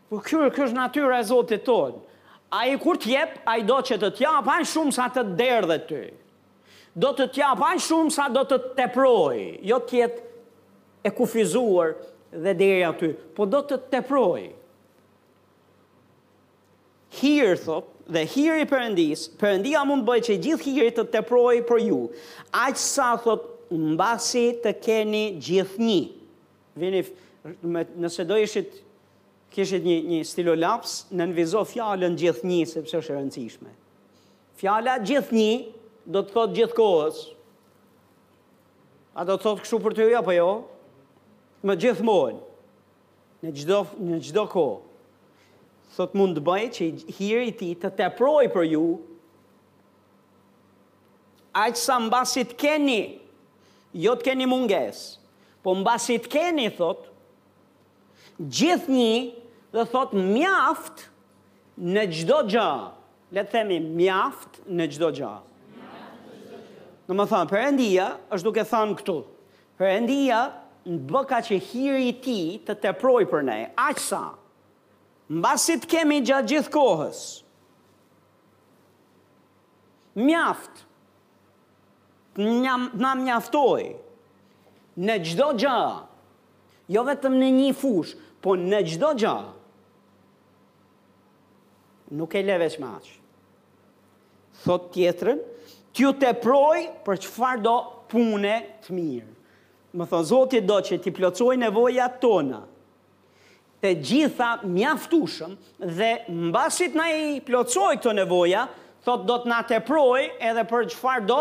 [0.07, 1.97] Por kjo kjo është natyra e Zotit tonë.
[2.55, 4.11] A i kur t'jep, a i do që të
[4.45, 6.03] pa në shumë sa të derdhe ty.
[6.95, 9.41] Do të pa në shumë sa do të teproj.
[9.67, 10.21] Jo t'jet
[11.05, 11.97] e kufizuar
[12.31, 14.45] dhe deri aty, po do të teproj.
[17.19, 21.83] Hirë, thot, dhe hirë i përëndis, përëndia mund bëj që gjithë hirë të teproj për
[21.89, 21.99] ju.
[22.63, 23.43] Aqë sa, thot,
[23.75, 25.99] në basi të keni gjithë një.
[26.79, 27.03] Vini,
[28.05, 28.83] nëse do ishit
[29.53, 33.71] kishit një, një stilolaps, në nënvizo fjallën gjithë sepse është rëndësishme.
[34.57, 35.73] Fjala gjithë një,
[36.07, 37.23] do të thotë gjithë kohës.
[39.17, 41.63] A do të thotë këshu për të apo jo, jo?
[41.67, 42.39] Më gjithë
[43.43, 44.81] në çdo në çdo kohë.
[45.97, 48.83] Sot mund të bëjë që hirë i ti të teproj për ju,
[51.57, 52.99] aqë sa mbasit keni,
[53.97, 54.99] jo të keni munges,
[55.65, 57.06] po mbasit keni, thotë,
[58.39, 59.13] gjithë një
[59.73, 61.05] dhe thot mjaft
[61.77, 62.69] në gjdo gja.
[63.33, 65.31] Letë themi mjaft në gjdo gja.
[67.07, 69.17] Në më thonë, për endia, është duke thonë këtu,
[69.79, 70.37] për endia,
[70.87, 73.57] në bëka që hiri ti të te për ne,
[73.99, 74.21] sa,
[75.27, 77.21] në basit kemi gjatë gjithë kohës,
[80.19, 80.83] mjaft,
[82.39, 83.83] në mjaftoj,
[85.03, 86.05] në gjdo gjahë,
[86.95, 89.33] jo vetëm në një fushë, Po në gjdo gja,
[92.17, 92.91] nuk e leve që më
[94.63, 95.41] Thot tjetërën,
[95.95, 97.73] t'ju të projë për që farë do
[98.09, 99.29] pune të mirë.
[99.97, 102.63] Më thonë, Zotit do që ti plocoj nevoja tona,
[103.81, 105.53] të gjitha mjaftushëm
[105.99, 106.09] dhe
[106.49, 108.65] mbasit na i plocoj të nevoja,
[109.05, 111.39] thot do të na të projë edhe për që farë do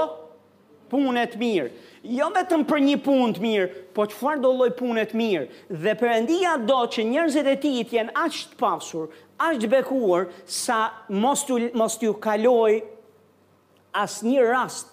[0.93, 1.73] pune të mirë
[2.15, 5.47] jo vetëm për një punë të mirë, po çfarë do lloj pune të mirë.
[5.83, 9.09] Dhe Perëndia do që njerëzit e tij të jenë aq të pasur,
[9.43, 10.29] aq të bekuar
[10.59, 10.79] sa
[11.11, 12.77] mos t'u mos t'u kaloj
[14.03, 14.93] asnjë rast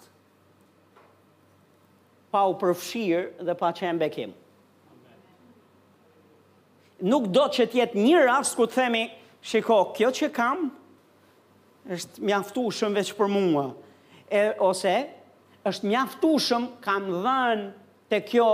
[2.34, 4.32] pa u përfshirë dhe pa qenë bekim.
[7.04, 9.06] Nuk do që t'jetë një rast ku të themi,
[9.44, 10.70] shiko, kjo që kam,
[11.94, 13.68] është mjaftu shumë veç për mua,
[14.32, 14.96] e, ose
[15.70, 17.68] është mjaftushëm, kam dhenë
[18.12, 18.48] të kjo,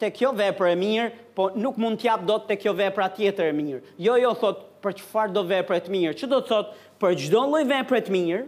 [0.00, 3.54] të kjo vepër e mirë, po nuk mund t'jap do të kjo vepër tjetër e
[3.58, 3.80] mirë.
[4.02, 6.14] Jo, jo, thot, për qëfar do vepër e të mirë?
[6.20, 8.44] Që do të thot, për gjdo loj vepër e të mirë,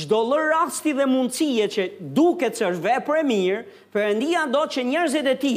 [0.00, 1.88] gjdo loj rasti dhe mundësie që
[2.18, 3.62] duke të sërë vepër e mirë,
[3.94, 5.54] për endia do që njerëzit e ti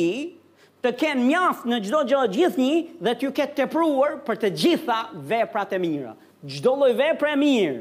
[0.84, 4.50] të kenë mjaft në gjdo gjë gjithë një dhe t'ju ketë të pruar për të
[4.62, 4.98] gjitha
[5.32, 6.12] veprat e mira.
[6.44, 7.78] Gjdo loj vepër e mirë,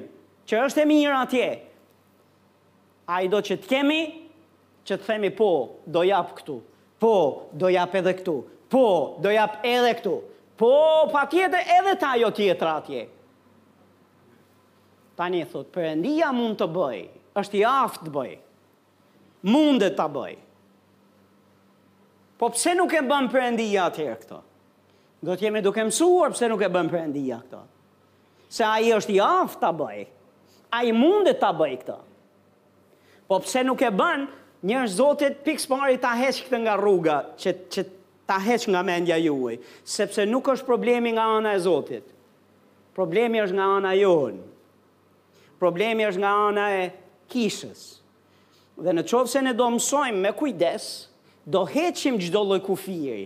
[0.49, 1.49] që është e mirë atje,
[3.13, 3.99] A i do që të kemi,
[4.89, 5.49] që të themi po,
[5.95, 6.55] do jap këtu.
[7.03, 7.13] Po,
[7.61, 8.35] do jap edhe këtu.
[8.73, 8.83] Po,
[9.23, 10.15] do jap edhe këtu.
[10.59, 10.71] Po,
[11.13, 13.03] pa tjetë edhe ta jo tjetër atje.
[15.19, 17.01] Ta një thot, përëndia mund të bëj,
[17.43, 18.31] është i aftë të bëj,
[19.53, 20.37] mundet të bëj.
[22.41, 24.41] Po pse nuk e bëm përëndia atjerë këto?
[25.23, 27.61] Do t'jemi duke mësuar pse nuk e bëm përëndia këto?
[28.51, 30.01] Se a i është i aftë të bëj,
[30.73, 31.99] a i mundet të bëj këto?
[33.33, 34.27] Po pse nuk e bën?
[34.69, 37.85] Njërë zotit pikës pari ta heq këtë nga rruga, që, që
[38.29, 39.55] ta heq nga mendja juaj,
[39.89, 42.05] sepse nuk është problemi nga ana e zotit.
[42.93, 44.37] Problemi është nga ana johën.
[45.63, 46.83] Problemi është nga ana e
[47.33, 47.81] kishës.
[48.85, 50.91] Dhe në qovë se ne do mësojmë me kujdes,
[51.55, 53.23] do heqim gjdo loj kufiri,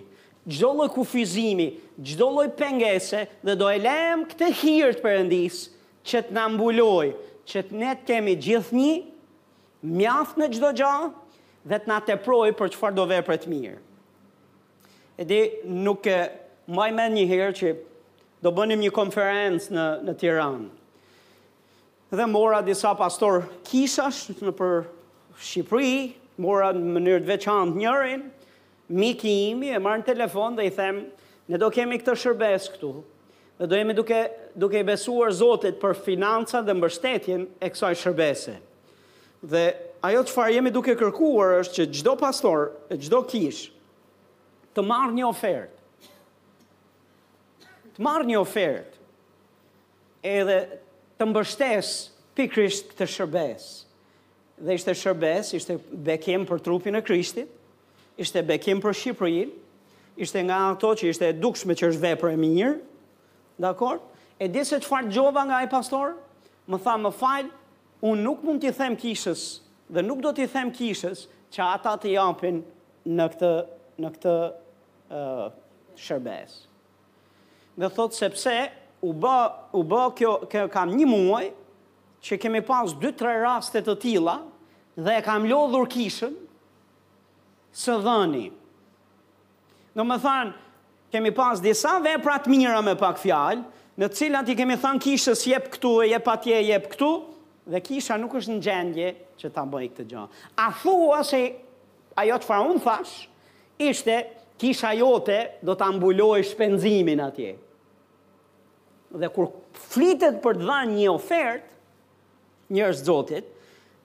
[0.47, 1.67] gjdo loj kufizimi,
[1.99, 5.61] gjdo loj pengese, dhe do e lem këtë hirtë përëndis,
[6.07, 7.11] që të nëmbulloj,
[7.51, 8.95] që të ne të kemi gjithë një,
[9.95, 10.93] mjath në gjdo gja
[11.67, 13.77] dhe të nga projë për që farë do vepër të mirë.
[15.17, 15.39] E di,
[15.87, 16.19] nuk e
[16.77, 17.73] maj men një herë që
[18.45, 20.61] do bënim një konferencë në, në Tiran.
[22.13, 24.77] Dhe mora disa pastor kisash në për
[25.37, 28.23] Shqipëri, mora në mënyrë të veçant njërin,
[28.97, 31.03] mi imi e marrë në telefon dhe i them
[31.51, 32.93] ne do kemi këtë shërbes këtu,
[33.59, 34.21] dhe do jemi duke,
[34.55, 38.63] duke i besuar zotit për financa dhe mbështetjen e kësaj shërbeset.
[39.47, 43.67] Dhe ajo që farë jemi duke kërkuar është që gjdo pastor, gjdo kish,
[44.77, 45.73] të marrë një ofert.
[47.97, 48.97] Të marrë një ofert.
[50.27, 50.57] Edhe
[51.19, 51.93] të mbështes
[52.37, 53.69] pikrisht të shërbes.
[54.59, 57.47] Dhe ishte shërbes, ishte bekim për trupin e krishtit,
[58.19, 59.51] ishte bekim për Shqipërin,
[60.17, 62.75] ishte nga ato që ishte dukshme që është vepër e mirë,
[63.63, 63.99] dakor?
[64.41, 66.15] E di se qëfar gjova nga i pastor?
[66.73, 67.53] Më tha, më fajnë,
[68.07, 69.43] unë nuk mund t'i them kishës
[69.97, 72.63] dhe nuk do t'i them kishës që ata t'i japin
[73.17, 73.53] në këtë,
[74.03, 75.47] në këtë uh,
[76.03, 76.57] shërbes.
[77.77, 78.55] Dhe thot sepse
[79.07, 79.37] u bë,
[79.79, 81.45] u bë kjo, kjo kam një muaj
[82.27, 84.39] që kemi pas 2-3 rastet të tila
[84.97, 86.35] dhe e kam lodhur kishën
[87.77, 88.47] së dhëni.
[89.97, 90.53] Në më thanë,
[91.15, 93.65] kemi pas disa veprat mira me pak fjalë,
[93.97, 97.13] në cilat i kemi thënë kishës jep këtu e jep atje e jep këtu,
[97.67, 99.09] dhe kisha nuk është në gjendje
[99.41, 100.25] që ta bëj këtë gjë.
[100.63, 101.41] A thua se
[102.21, 103.15] ajo që fa unë thash,
[103.83, 104.17] ishte
[104.61, 107.57] kisha jote do të ambulloj shpenzimin atje.
[109.17, 109.51] Dhe kur
[109.91, 111.69] flitet për të dha një ofertë,
[112.75, 113.51] njërës zotit,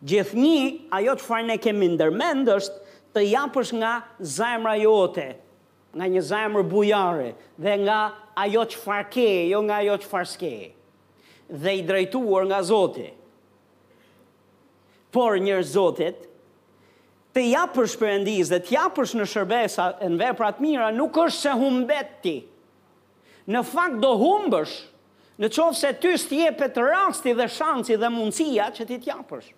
[0.09, 0.65] gjithë një
[0.97, 2.83] ajo që farë ne kemi ndërmend është
[3.13, 3.93] të japësh nga
[4.35, 5.29] zajmëra jote,
[5.91, 7.31] nga një zajmër bujare
[7.61, 7.99] dhe nga
[8.41, 10.53] ajo që farë ke, jo nga ajo që farë ske,
[11.51, 13.17] dhe i drejtuar nga zotit
[15.11, 16.21] por njërë zotit,
[17.35, 18.83] të japërsh për dhe të
[19.19, 22.35] në shërbesa e në veprat mira, nuk është se humbet ti.
[23.51, 24.75] Në fakt do humbësh
[25.41, 29.51] në qovë se ty stje të rasti dhe shanci dhe mundësia që ti të japësh.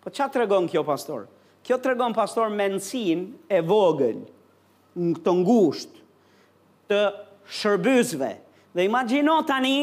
[0.00, 1.26] Po që të regon kjo pastor?
[1.62, 4.22] Kjo të regon pastor menësin e vogël,
[4.96, 5.90] në këtë ngusht,
[6.88, 7.00] të
[7.58, 8.30] shërbysve.
[8.72, 9.74] Dhe imaginot tani,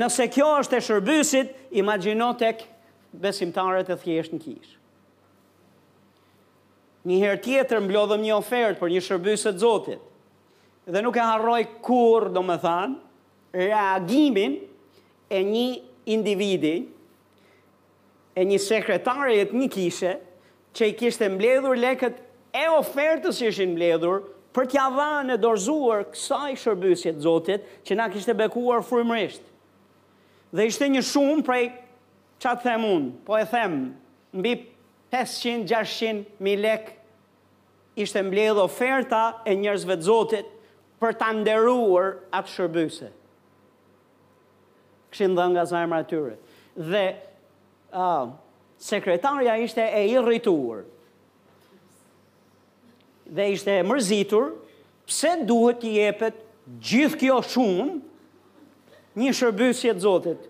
[0.00, 1.54] nëse kjo është e shërbysit,
[1.84, 2.74] imaginot e kërbysit
[3.16, 4.74] besimtarët e thjesht në kishë.
[7.08, 10.00] Një herë tjetër mblodhëm një ofertë për një shërbys të Zotit.
[10.88, 12.98] Dhe nuk e harroj kur, do më thanë,
[13.54, 14.56] reagimin
[15.32, 15.66] e një
[16.14, 16.74] individi,
[18.38, 20.16] e një të një kishe,
[20.76, 22.20] që i kishte mbledhur lekët
[22.54, 24.20] e ofertës ishin mbledhur,
[24.54, 29.42] për t'ja dha në dorzuar kësaj shërbysit Zotit, që na kishte bekuar fërmërisht.
[30.52, 31.72] Dhe ishte një shumë prej
[32.42, 33.74] që të them unë, po e them,
[34.38, 34.52] mbi
[35.12, 36.92] 500-600 mi lek
[37.98, 40.50] ishte mbledh oferta e njërzve të zotit
[41.02, 43.08] për të nderuar atë shërbyse.
[45.12, 46.34] Këshin dhe nga zemë atyre.
[46.90, 47.04] Dhe
[47.98, 48.28] uh,
[48.88, 50.84] sekretarja ishte e irrituar.
[53.28, 54.52] Dhe ishte e mërzitur,
[55.08, 56.38] pse duhet të jepet
[56.84, 57.88] gjithë kjo shumë
[59.18, 60.44] një shërbysje të zotit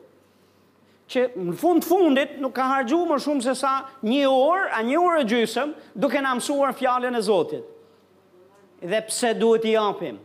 [1.09, 3.73] që në fund fundit nuk ka hargju më shumë se sa
[4.05, 7.67] një orë, a një orë e gjysëm, duke në mësuar fjallën e Zotit.
[8.83, 10.21] Dhe pse duhet i apim?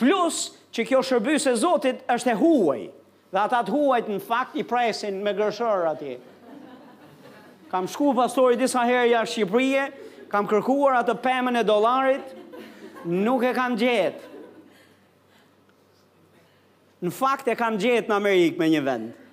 [0.00, 0.40] Plus
[0.74, 2.80] që kjo shërbys e Zotit është e huaj,
[3.28, 6.16] dhe ata të huajt në fakt i presin me gërshërë ati.
[7.68, 9.86] Kam shku pastori disa herë jashtë Shqipërie,
[10.32, 12.30] kam kërkuar atë pëmën e dolarit,
[13.04, 14.24] nuk e kam gjetë.
[17.04, 19.27] Në fakt e kam gjetë në Amerikë me një vendë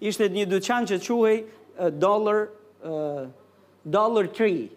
[0.00, 1.38] ishte një dyqan që quhej
[2.02, 2.46] dollar
[3.84, 4.70] dollar tree.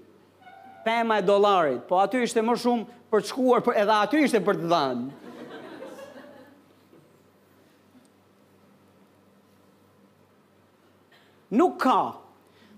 [0.84, 4.42] Pema e dollarit, po aty ishte më shumë për të shkuar, për, edhe aty ishte
[4.44, 5.06] për të dhënë.
[11.54, 11.98] Nuk ka.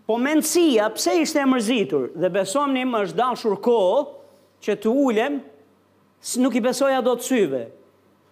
[0.06, 2.12] Po mendësia, pse ishte e mërzitur?
[2.20, 4.04] Dhe besom më është dashur kohë
[4.62, 5.40] që të ullem,
[6.44, 7.64] nuk i besoja ato të syve.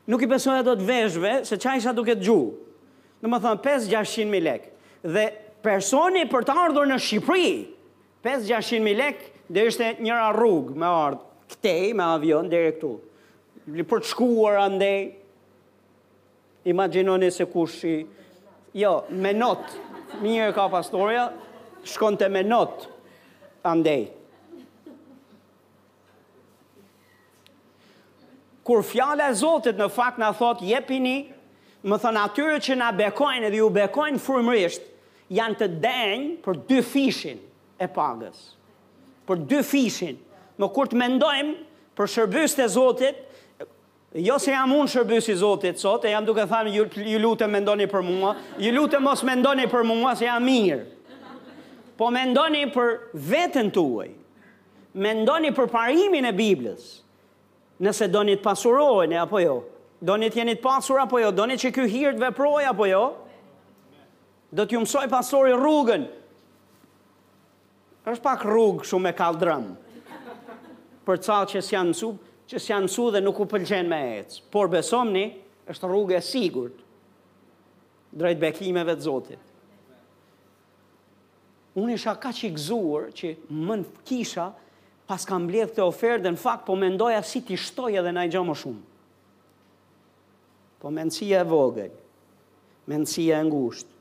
[0.05, 2.62] Nuk i besoja ato të veshve, se qa isha duke të gjuhë
[3.23, 4.65] në më thënë 5-600 mil lek.
[5.03, 5.25] Dhe
[5.63, 7.51] personi për të ardhur në Shqipëri,
[8.23, 12.91] 5-600 mil lek, dhe ishte njëra rrugë me ardhë, këtej me avion, dhe këtu.
[13.77, 15.13] Li për të shkuar andej,
[16.67, 17.93] imaginoni se kush i...
[18.75, 19.79] Jo, me notë,
[20.23, 21.27] mirë ka pastoria,
[21.87, 22.89] shkonte me notë
[23.69, 24.07] andej.
[28.63, 31.17] Kur fjala e Zotit në fakt na thot jepini,
[31.83, 34.85] më thënë atyre që na bekojnë edhe ju bekojnë frumërisht,
[35.35, 37.39] janë të denjë për dy fishin
[37.83, 38.43] e pagës.
[39.27, 40.17] Për dy fishin.
[40.59, 41.57] Më kur të mendojmë
[41.97, 43.19] për shërbys të zotit,
[44.15, 46.73] jo se jam unë shërbys i zotit, sot, e jam duke thamë,
[47.07, 50.83] ju lutë e mendoni për mua, ju lutë mos mendoni për mua, se jam mirë.
[51.99, 52.93] Po mendoni për
[53.31, 54.09] vetën të uaj,
[54.97, 57.01] mendoni për parimin e Biblës,
[57.83, 59.57] nëse do një të pasurojnë, apo jo?
[60.03, 61.29] Do një tjenit pasur apo jo?
[61.31, 63.03] Do një që kjo hirt veproj apo jo?
[64.51, 66.03] Do t'ju mësoj pasori rrugën.
[68.11, 69.65] është pak rrugë shumë e kaldrëm.
[71.07, 72.09] Për ca që s'janë mësu,
[72.51, 74.41] që s'janë mësu dhe nuk u pëlqen me e cë.
[74.51, 75.23] Por besomni,
[75.71, 76.71] është rrugë e sigur
[78.11, 79.51] drejt bekimeve të Zotit.
[81.79, 83.31] Unë isha ka që i gzuar që
[83.71, 84.49] më në kisha
[85.07, 88.27] pas kam bledhë të oferdë dhe në fakt po mendoja si ti shtoj edhe na
[88.27, 88.83] i gjo më shumë
[90.83, 91.93] po mendësia e vogël,
[92.91, 93.91] mendësia e ngushtë.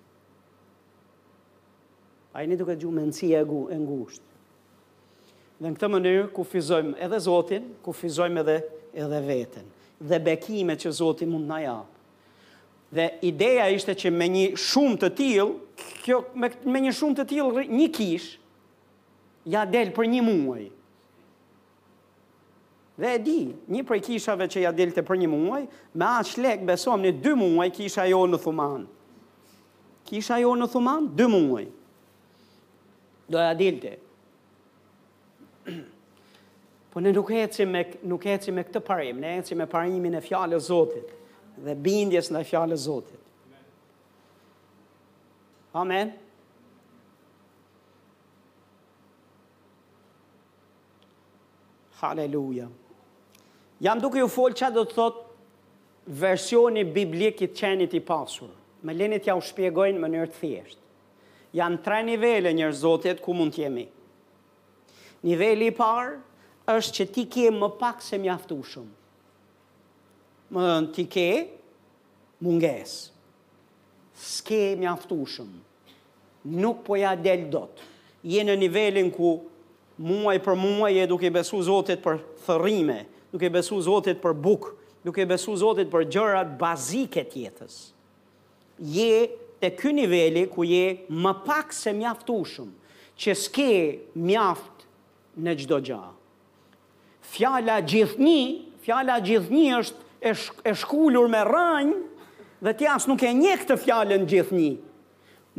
[2.35, 4.29] A i një duke gjuhë mendësia e ngushtë.
[5.63, 8.57] Dhe në këtë mënyrë, ku fizojmë edhe Zotin, ku fizojmë edhe,
[8.99, 9.69] edhe vetën,
[10.11, 12.01] dhe bekime që Zotin mund në japë.
[12.93, 15.55] Dhe ideja ishte që me një shumë të til,
[16.03, 18.33] kjo, me një shumë të til, një kish,
[19.49, 20.67] ja del për një muaj,
[22.95, 23.37] Dhe e di,
[23.73, 25.63] një prej kishave që ja dilte për një muaj,
[25.97, 28.83] me aq lek besom në 2 muaj kisha jo në Thuman.
[30.09, 31.65] Kisha jo në Thuman 2 muaj.
[33.33, 33.95] Do ja dilte.
[36.93, 40.21] Po ne nuk ecim me nuk ecim me këtë parim, ne ecim me parimin e
[40.21, 41.15] fjalës së Zotit
[41.65, 43.19] dhe bindjes ndaj fjalës së Zotit.
[45.81, 46.13] Amen.
[52.03, 52.69] Hallelujah.
[53.83, 58.53] Jam duke ju folë që do të thotë versioni biblik i qenit i pasur.
[58.87, 60.79] Me lenit ja u shpjegojnë më njërë të thjesht.
[61.59, 63.89] Janë tre nivele njërë zotit ku mund të jemi.
[65.27, 66.15] Niveli i parë
[66.77, 68.95] është që ti ke më pak se mjaftu shumë.
[70.55, 71.27] Më dhe ti ke
[72.45, 72.95] munges.
[74.15, 75.63] Ske mjaftu shumë.
[76.63, 77.81] Nuk po ja del dot.
[78.31, 79.41] Je në nivelin ku
[80.07, 82.23] muaj për muaj e duke besu zotit për thërime.
[82.23, 83.03] Për thërime
[83.33, 84.67] duke besu Zotit për nuk
[85.07, 87.77] duke besu Zotit për gjërat bazike të jetës.
[88.79, 92.69] Je te ky niveli ku je më pak se mjaftueshëm,
[93.17, 93.71] që s'ke
[94.29, 94.87] mjaft
[95.43, 96.01] në çdo gjë.
[97.33, 98.41] Fjala gjithni,
[98.85, 100.01] fjala gjithni është
[100.71, 102.01] e shkullur me rënjë
[102.63, 104.75] dhe ti as nuk e njeh këtë fjalën gjithnjë.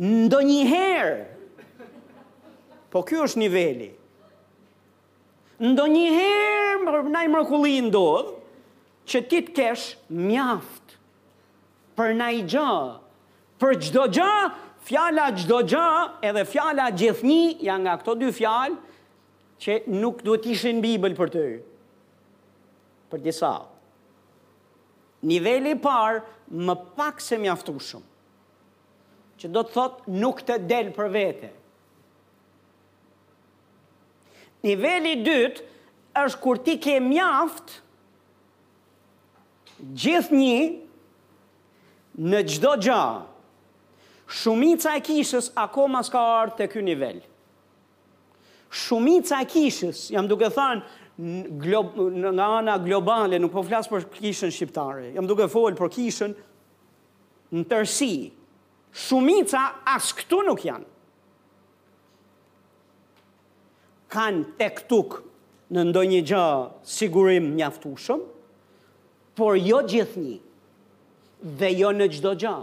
[0.04, 1.24] Ndonjëherë.
[2.92, 3.88] Po ky është niveli.
[5.64, 8.40] Ndonjëherë në mërkullin do ndodhë,
[9.04, 10.94] që ti të kesh mjaft
[11.98, 12.76] për në i gjë,
[13.60, 14.36] për gjdo gjë,
[14.88, 15.88] fjala gjdo gjë,
[16.24, 18.78] edhe fjala gjithni, janë nga këto dy fjalë,
[19.60, 21.44] që nuk duhet ishin bibël për të
[23.12, 23.50] Për disa.
[25.22, 28.08] Niveli par, më pak se mjaftu shumë.
[29.38, 31.50] Që do të thotë nuk të del për vete.
[34.66, 35.62] Niveli dytë,
[36.18, 37.78] është kur ti ke mjaft
[40.04, 40.58] gjithë një
[42.32, 43.00] në gjdo gja.
[44.30, 47.18] Shumica e kishës akoma s'ka ardhë të kjo nivel.
[48.74, 54.54] Shumica e kishës, jam duke thënë, në nga ana globale, nuk po flasë për kishën
[54.56, 56.34] shqiptare, jam duke folë për kishën
[57.54, 58.12] në tërsi.
[59.04, 60.88] Shumica as këtu nuk janë.
[64.14, 65.20] Kanë tek tukë
[65.72, 66.42] në ndoj një gjë
[66.90, 68.24] sigurim një aftushëm,
[69.38, 70.36] por jo gjithë një,
[71.60, 72.54] dhe jo në gjdo gjë.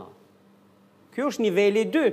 [1.12, 2.12] Kjo është nivelli 2.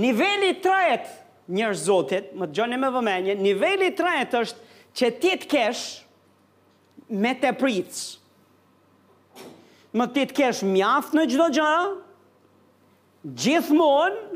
[0.00, 1.14] Nivelli 3,
[1.56, 5.82] njerëz zotit, më të gjënë e me vëmenje, nivelli 3 është që ti të kesh
[7.22, 8.00] me të pritës.
[9.96, 11.70] Më ti të kesh mjaft në gjdo gjë,
[13.44, 14.27] gjithë monë,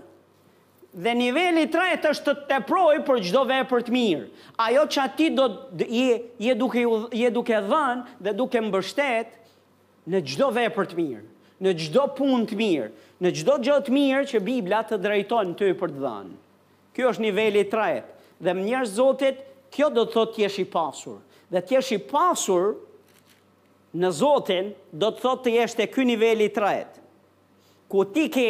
[0.93, 4.24] dhe niveli tretë është të projë për gjdo vepër të mirë.
[4.61, 5.47] Ajo që ati do
[5.80, 6.82] je, je duke,
[7.16, 9.32] je duke dhënë dhe duke mbështet
[10.12, 11.24] në gjdo vepër të mirë,
[11.64, 12.90] në gjdo pun të mirë,
[13.24, 16.36] në gjdo gjë të mirë që Biblia të drejton të për të dhënë.
[16.93, 18.09] Kjo është niveli tretë.
[18.43, 19.36] Dhe më njerë zotit,
[19.72, 21.20] kjo do të thotë t'jesh i pasur.
[21.53, 22.72] Dhe t'jesh i pasur
[23.97, 26.99] në zotin, do të thotë t'jesh të kjo niveli tretë.
[27.88, 28.49] Ku ti ke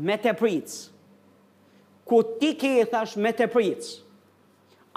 [0.00, 0.89] me të pritës,
[2.10, 3.92] ku ti ke e thash me të pritës.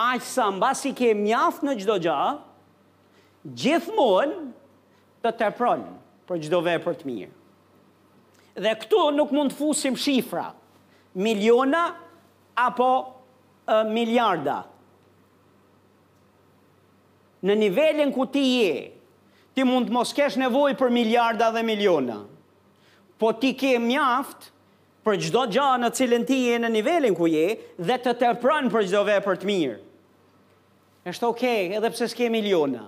[0.01, 2.17] Aqë sa mbasi ke mjaft në gjdo gja,
[3.45, 4.39] gjithmonë
[5.23, 5.91] të të pronë
[6.27, 7.33] për gjdo vepër të mirë.
[8.65, 10.47] Dhe këtu nuk mund të fusim shifra,
[11.25, 11.83] miliona
[12.65, 12.89] apo
[13.93, 14.57] miliarda.
[17.45, 18.73] Në nivelin ku ti je,
[19.53, 22.17] ti mund të mos kesh nevoj për miliarda dhe miliona,
[23.21, 24.49] po ti ke mjaftë,
[25.03, 28.71] për gjdo gja në cilën ti e në nivelin ku je, dhe të të pranë
[28.71, 29.77] për gjdo vej për të mirë.
[31.11, 32.85] Eshtë okej, okay, edhe pse s'ke miliona.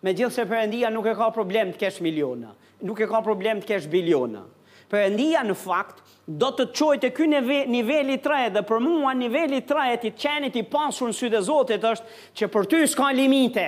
[0.00, 2.54] Me gjithë se përëndia nuk e ka problem të kesh miliona.
[2.88, 4.46] Nuk e ka problem të kesh biliona.
[4.90, 7.40] Përëndia në fakt, do të të qojtë e kynë
[7.70, 11.42] nivelli të rejtë, dhe për mua nivelli të rejtë i qenit i pasur në sydë
[11.46, 13.66] zotit është, që për ty s'ka limite,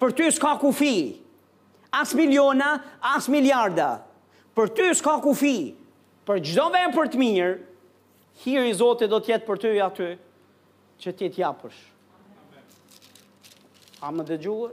[0.00, 1.20] për ty s'ka kufi,
[1.94, 2.72] as miliona,
[3.14, 3.88] as miliarda,
[4.56, 5.54] për ty s'ka kufi,
[6.28, 7.52] për gjdo vend për të mirë,
[8.42, 10.10] hiri Zotit do tjetë për të ju aty,
[11.02, 11.80] që ti t'ja përsh.
[14.02, 14.70] A më dhe gjuë?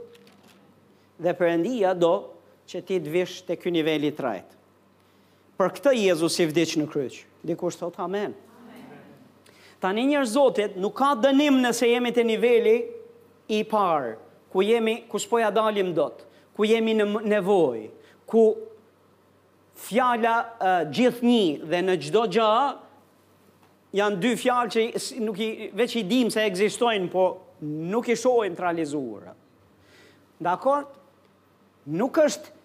[1.20, 2.12] Dhe përëndia do
[2.70, 4.56] që ti të të kjë nivelli të rajtë.
[5.60, 7.24] Për këtë Jezus i vdicë në kryqë.
[7.46, 8.32] Dikur shtot, amen.
[8.32, 9.78] amen.
[9.82, 12.78] Tani njërë Zotit nuk ka dënim nëse jemi të nivelli
[13.58, 14.14] i parë,
[14.50, 16.24] ku jemi, ku s'poja dalim dot,
[16.56, 17.84] ku jemi në nevoj,
[18.30, 18.44] ku
[19.88, 20.34] fjala
[20.90, 22.48] gjithë gjithnjë dhe në çdo gjë
[23.98, 27.24] janë dy fjalë që nuk i veç i dim se ekzistojnë, po
[27.92, 29.30] nuk i shojnë të realizuar.
[30.40, 30.86] Dakor?
[32.00, 32.56] Nuk është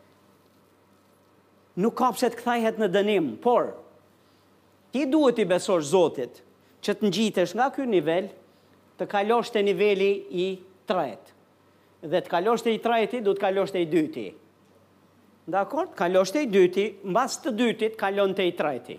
[1.84, 3.74] nuk ka pse të kthehet në dënim, por
[4.95, 6.39] ti duhet të besosh Zotit
[6.86, 8.30] që të ngjitesh nga ky nivel
[8.99, 10.45] të kalosh te niveli i
[10.88, 11.34] tretë.
[12.05, 14.28] Dhe të kalosh te i tretë, do të kalosh te i dytë.
[15.46, 18.96] Dakor, kalosh të i dyti, mbas të dytit, kalon të i treti.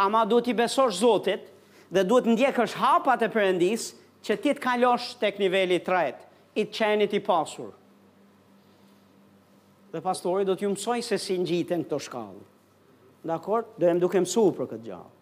[0.00, 1.50] Ama du t'i besosh Zotit
[1.92, 3.90] dhe du t'i ndjekësh hapat e përëndis
[4.24, 6.22] që ti t'kalosh të kë nivelli tret,
[6.56, 7.74] i të qenit i pasur.
[9.92, 12.42] Dhe pastori do t'ju mësoj se si në gjitën këto shkallë.
[13.28, 15.12] Dakor, do e duke mësu për këtë gjallë.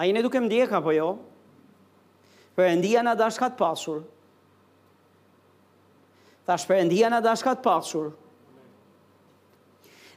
[0.00, 1.10] A i në duke më djeka jo?
[2.56, 4.00] Përëndia në dashkat pasur.
[6.48, 8.10] Thash përëndia në në dashkat pasur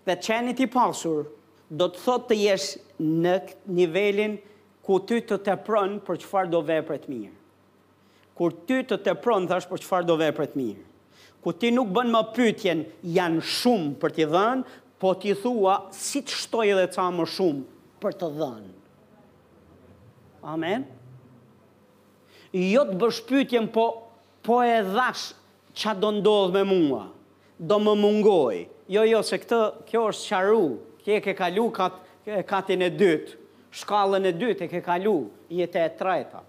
[0.06, 1.26] dhe qenit i pasur,
[1.74, 3.36] do të thot të jesh në
[3.74, 4.36] nivelin
[4.86, 7.34] ku ty të të prënë për qëfar do vepër të mirë.
[8.38, 10.84] Kur ty të të prënë, thash për qëfar do vepër të mirë.
[11.42, 12.84] Ku ti nuk bën më pytjen,
[13.16, 17.64] janë shumë për t'i dhënë, po t'i thua si të shtoj dhe ca më shumë
[18.04, 18.72] për të dhënë.
[20.54, 20.86] Amen?
[22.56, 23.88] Jo të bësh pytjen, po,
[24.46, 25.30] po e dhash
[25.76, 27.04] që do ndodhë me mua,
[27.60, 29.60] do më mungojë, jo, jo, se këtë,
[29.90, 30.66] kjo është qaru,
[31.06, 31.96] kje ke kalu kat,
[32.50, 33.38] katin e dytë,
[33.76, 35.16] shkallën e dytë e ke kalu,
[35.54, 36.44] i e trajta.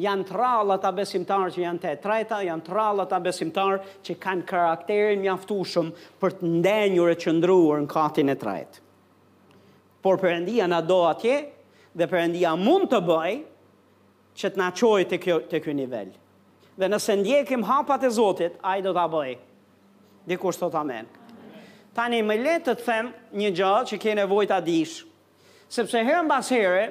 [0.00, 3.76] Janë të rallat të besimtarë që janë të e trajta, janë të rallat të besimtarë
[4.04, 8.80] që kanë karakterin mjaftushëm për të ndenjur e qëndruar në katin e trajtë.
[10.02, 11.36] Por përëndia në do atje,
[11.96, 13.36] dhe përëndia mund të bëj,
[14.34, 16.10] që të na të kjo, të kjo nivel.
[16.74, 19.38] Dhe nëse ndjekim hapat e Zotit, ai do ta bëjë.
[20.28, 21.06] Dikush thot amen.
[21.94, 25.02] Tani më le të them një gjë që ke nevojë ta dish.
[25.70, 26.86] Sepse herë mbas here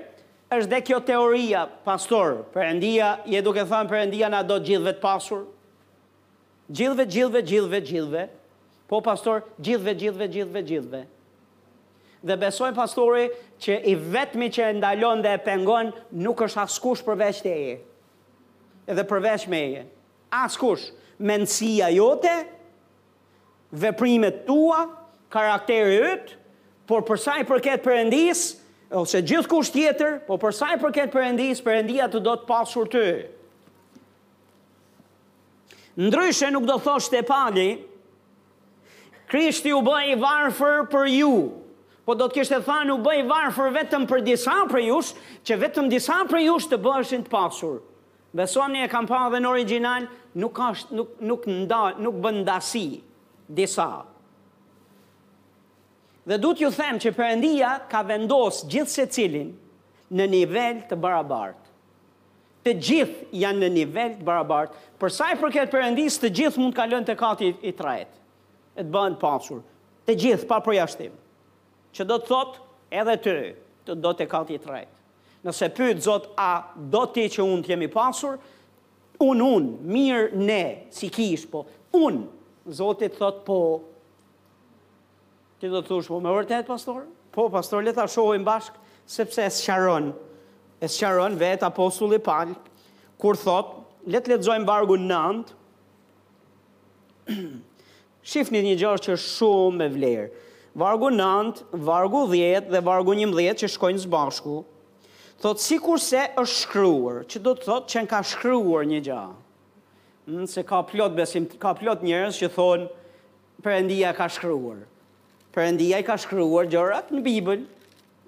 [0.54, 5.42] është dhe kjo teoria, pastor, Perëndia, je duke thënë Perëndia na do gjithëve të pasur.
[6.70, 8.24] Gjithëve, gjithëve, gjithëve, gjithëve.
[8.88, 11.04] Po pastor, gjithëve, gjithëve, gjithëve, gjithëve.
[12.24, 13.26] Dhe besoj pastori
[13.60, 15.90] që i vetmi që ndalon dhe e pengon
[16.24, 17.74] nuk është askush përveç teje.
[18.88, 19.84] Edhe përveç meje.
[20.32, 20.86] Askush,
[21.20, 22.38] mendësia jote,
[23.74, 24.86] veprimet tua,
[25.34, 26.36] karakteri yt,
[26.88, 28.44] por përsa i përket përëndis,
[28.94, 33.04] ose gjithë kusht tjetër, por përsa i përket përëndis, Perëndia të do të pasur të.
[36.08, 37.72] Ndryshe nuk do thosh të pali,
[39.32, 41.32] Krishti u i varfër për ju,
[42.06, 45.14] po do të kishtë e thanë u bëj varfër vetëm për disa për jush,
[45.48, 47.80] që vetëm disa për jush të bëshin të pasur.
[48.36, 50.06] Besoni e kam pa dhe në original,
[50.42, 50.70] nuk, ka
[51.00, 52.86] nuk, nuk, nda, nuk bëndasi
[53.48, 54.04] disa.
[56.26, 59.50] Dhe du t'ju them që përëndia ka vendos gjithë se cilin
[60.16, 61.60] në nivel të barabartë.
[62.64, 64.78] Të gjithë janë në nivel të barabartë.
[65.02, 68.14] Përsa i përket përëndis, të gjithë mund kalën të kati i trajet.
[68.78, 69.60] E të bënë pasur.
[70.08, 71.12] Të gjithë, pa përjashtim.
[71.94, 72.64] Që do të thotë
[73.02, 73.34] edhe të
[73.84, 74.90] të do të kati i trajet.
[75.44, 76.54] Nëse pëtë, zot, a
[76.88, 78.38] do ti që unë t'jemi pasur,
[79.20, 80.62] unë, unë, mirë ne,
[80.96, 81.66] si kish, po,
[82.00, 82.24] unë,
[82.70, 83.60] Zotit thot po,
[85.60, 87.02] ti do të thush po me vërtet, pastor?
[87.36, 90.14] Po, pastor, le ta shohim bashkë, sepse e sharon,
[90.80, 92.54] e sqaron vet apostulli Paul
[93.20, 93.74] kur thot,
[94.08, 95.44] le të lexojmë vargu 9.
[98.32, 100.26] Shifni një gjë që është shumë me vlerë.
[100.84, 104.62] Vargu 9, vargu 10 dhe vargu 11 që shkojnë së bashku.
[105.44, 109.22] Thot sikurse është shkruar, që do të thot që ka shkruar një gjë
[110.30, 112.92] nëse ka plot besim, ka plot njerëz që thonë
[113.64, 114.80] Perëndia ka shkruar.
[115.56, 117.62] Perëndia i ka shkruar gjërat në Bibël.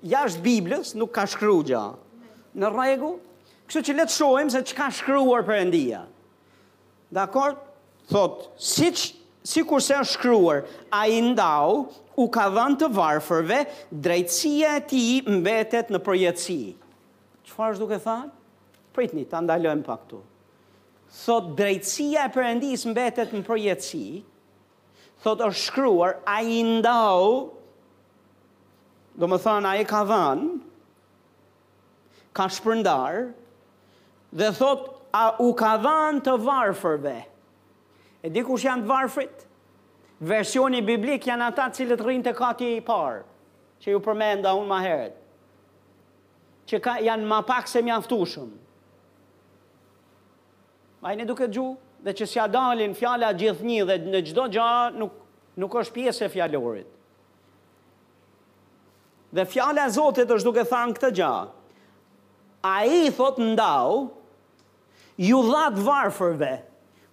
[0.08, 1.82] Jashtë Biblës nuk ka shkruar gjë.
[2.62, 3.18] Në rregull.
[3.68, 6.06] Kështu që le të shohim se çka ka shkruar Perëndia.
[7.12, 7.58] Dakor?
[8.08, 9.10] Thot, siç
[9.44, 10.60] sikur se është shkruar,
[10.96, 13.58] ai ndau u ka dhënë të varfërve
[13.92, 15.10] drejtësia e tij
[15.42, 16.60] mbetet në përjetësi.
[17.50, 18.32] Çfarë është duke thënë?
[18.96, 20.22] Pritni, ta ndalojmë pak këtu
[21.16, 24.06] thot drejtësia e Perëndis mbetet në përjetësi,
[25.24, 27.30] thot është shkruar ai ndau,
[29.16, 30.50] do të thonë ai ka dhënë,
[32.36, 33.22] ka shpërndar
[34.42, 37.16] dhe thot a u ka dhënë të varfërve.
[38.26, 39.46] E di kush janë të varfrit?
[40.28, 43.24] Versioni biblik janë ata cilët rrinë të kati i parë,
[43.80, 45.16] që ju përmenda unë ma herët,
[46.70, 48.52] që ka, janë ma pak se mjaftushëm,
[51.06, 51.66] ai i një duke gju,
[52.02, 55.12] dhe që si a dalin fjala gjithë një dhe në gjdo gja nuk,
[55.62, 56.88] nuk është pjesë e fjallorit.
[59.36, 61.34] Dhe fjala e Zotit është duke thënë këtë gjë.
[62.66, 64.10] Ai i thot ndau,
[65.22, 66.54] ju dhat varfërve.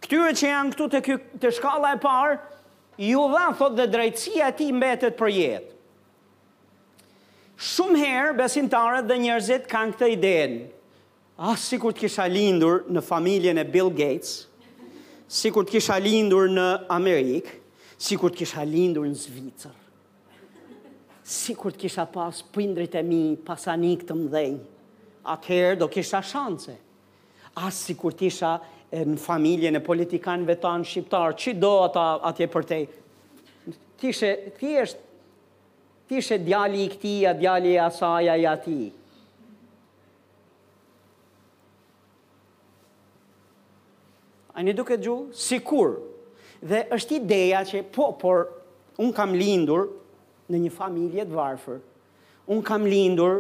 [0.03, 2.39] Këtyre që janë këtu te ky te shkalla e parë,
[3.13, 5.77] ju dha thot dhe drejtësia e tij mbetet për jetë.
[7.63, 10.63] Shumë herë besimtarët dhe njerëzit kanë këtë idenë,
[11.41, 14.47] Ah, si kur të kisha lindur në familjen e Bill Gates,
[15.33, 17.57] si kur të kisha lindur në Amerikë,
[17.97, 19.79] si kur të kisha lindur në Zvicër,
[21.25, 24.51] si kur të kisha pas pëndrit e mi, pas anik të mdhej,
[25.33, 26.77] atëherë do kisha shance.
[27.57, 28.53] Ah, si kur të isha
[28.93, 32.79] në familjen e politikanëve ta në Shqiptarë, që do ata atje për te?
[34.01, 34.31] Ti ishe,
[34.61, 35.01] ti ishe,
[36.09, 38.83] ti ishe djali i këtia, djali i asaja i ati.
[38.83, 38.97] Ti ishe,
[44.53, 45.15] A një duke gju?
[45.65, 45.91] kur?
[46.63, 48.43] Dhe është ideja që, po, por,
[49.01, 49.87] unë kam lindur
[50.53, 51.79] në një familje të varfër.
[52.53, 53.39] Unë kam lindur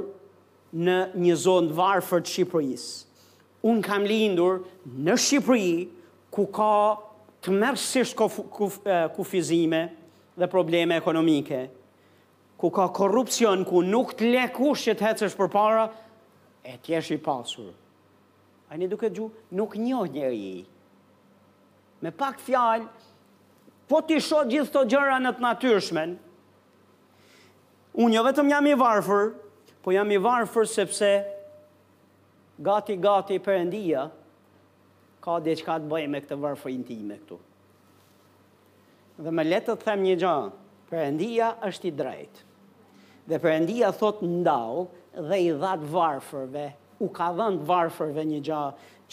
[0.72, 2.94] në një zonë të varfër të Shqipërisë.
[3.68, 4.62] Unë kam lindur
[5.06, 5.76] në Shqipëri,
[6.34, 6.72] ku ka
[7.44, 8.16] të mërësisht
[9.18, 9.82] kufizime
[10.38, 11.66] dhe probleme ekonomike,
[12.58, 15.86] ku ka korupcion, ku nuk të le kush që të hecësh për para,
[16.64, 17.70] e tjesh i pasur.
[18.72, 20.52] A një duke gju, nuk njohë njërë i
[22.02, 22.88] me pak fjalë,
[23.88, 26.14] po ti shoh gjithë këto gjëra në të natyrshmen.
[28.02, 29.30] Unë jo vetëm jam i varfër,
[29.84, 31.10] po jam i varfër sepse
[32.64, 34.06] gati gati Perëndia
[35.22, 37.38] ka diçka të bëjë me këtë varfërinë time këtu.
[39.22, 40.36] Dhe më le të them një gjë,
[40.92, 42.46] Perëndia është i drejtë.
[43.30, 44.86] Dhe Perëndia thot ndau
[45.28, 46.64] dhe i dha të varfërve,
[47.04, 48.64] u ka dhënë të varfërve një gjë,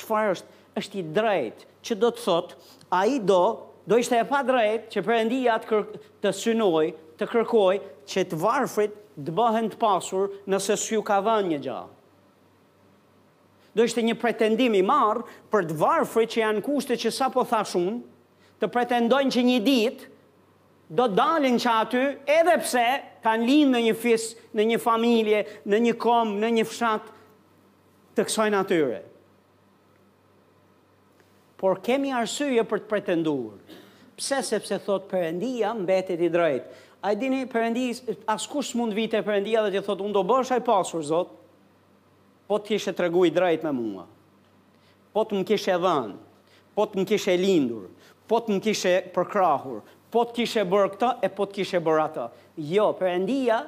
[0.01, 3.41] çfarë është është i drejtë, që do të thotë a i do,
[3.87, 5.79] do ishte e pa drejt që përëndia të,
[6.25, 6.87] të synoj,
[7.19, 7.79] të kërkoj,
[8.09, 11.95] që të varfrit të bëhen të pasur nëse s'ju ka dhe një gjahë.
[13.77, 15.23] Do ishte një pretendim i marë
[15.53, 17.99] për të varfrit që janë kushte që sa po thashun,
[18.59, 20.07] të pretendojnë që një ditë
[20.97, 22.03] do të dalin që aty
[22.39, 22.87] edhe pse
[23.25, 27.11] kanë linë në një fis, në një familje, në një kom, në një fshat
[28.17, 29.01] të kësojnë natyre
[31.59, 33.59] por kemi arsye për të pretenduar.
[34.19, 36.73] Pse sepse thot Perëndia mbetet i drejtë.
[37.07, 38.01] Ai dini Perëndis
[38.31, 41.35] askush mund vite Perëndia dhe të thot, un do bësh ai pasur Zot.
[42.49, 44.05] Po ti ishe tregu i drejtë me mua.
[45.13, 46.15] Po të më kishe dhënë,
[46.75, 47.85] po të më kishe lindur,
[48.29, 49.79] po të më kishe përkrahur,
[50.13, 52.25] po të kishe bërë këtë e po të kishe bërë atë.
[52.73, 53.59] Jo, Perëndia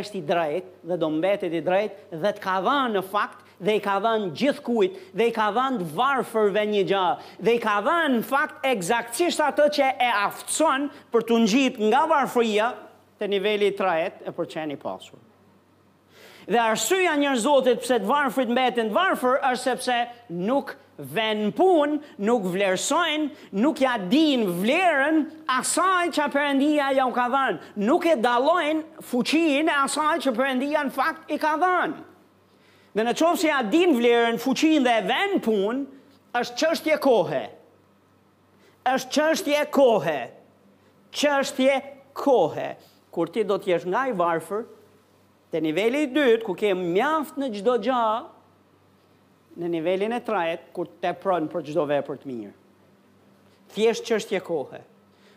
[0.00, 3.76] është i drejtë dhe do mbetet i drejtë dhe të ka dhënë në fakt dhe
[3.78, 7.04] i ka dhën gjithë kujt, dhe i ka dhën të varfërve një gjë,
[7.46, 12.04] dhe i ka dhën në fakt egzaktisht atë që e aftëson për të njit nga
[12.10, 12.70] varfëria
[13.20, 15.22] të nivelli 3 e për qeni pasur.
[16.46, 19.96] Dhe arsyja njërë zotit pëse të varfërit mbetin të varfër, është sepse
[20.46, 20.76] nuk
[21.12, 23.26] ven pun, nuk vlerësojnë,
[23.64, 25.18] nuk ja din vlerën
[25.56, 27.58] asaj që përëndia ja u ka dhënë.
[27.88, 32.05] Nuk e dalojnë fuqin e asaj që përëndia në fakt i ka dhënë.
[32.96, 35.82] Dhe në qovë se ja din vlerën, fuqin dhe ven pun,
[36.36, 37.42] është qështje kohë.
[38.88, 40.22] është qështje kohë.
[41.18, 41.74] Qështje
[42.16, 42.70] kohë.
[43.12, 44.62] Kur ti do t'jesh nga i varfër,
[45.52, 48.00] të nivelli i dytë, ku ke mjaft në gjdo gja,
[49.60, 52.54] në nivelin e trajet, kur te pronë për gjdo vepër të mirë.
[53.74, 54.80] Thjesht qështje kohë.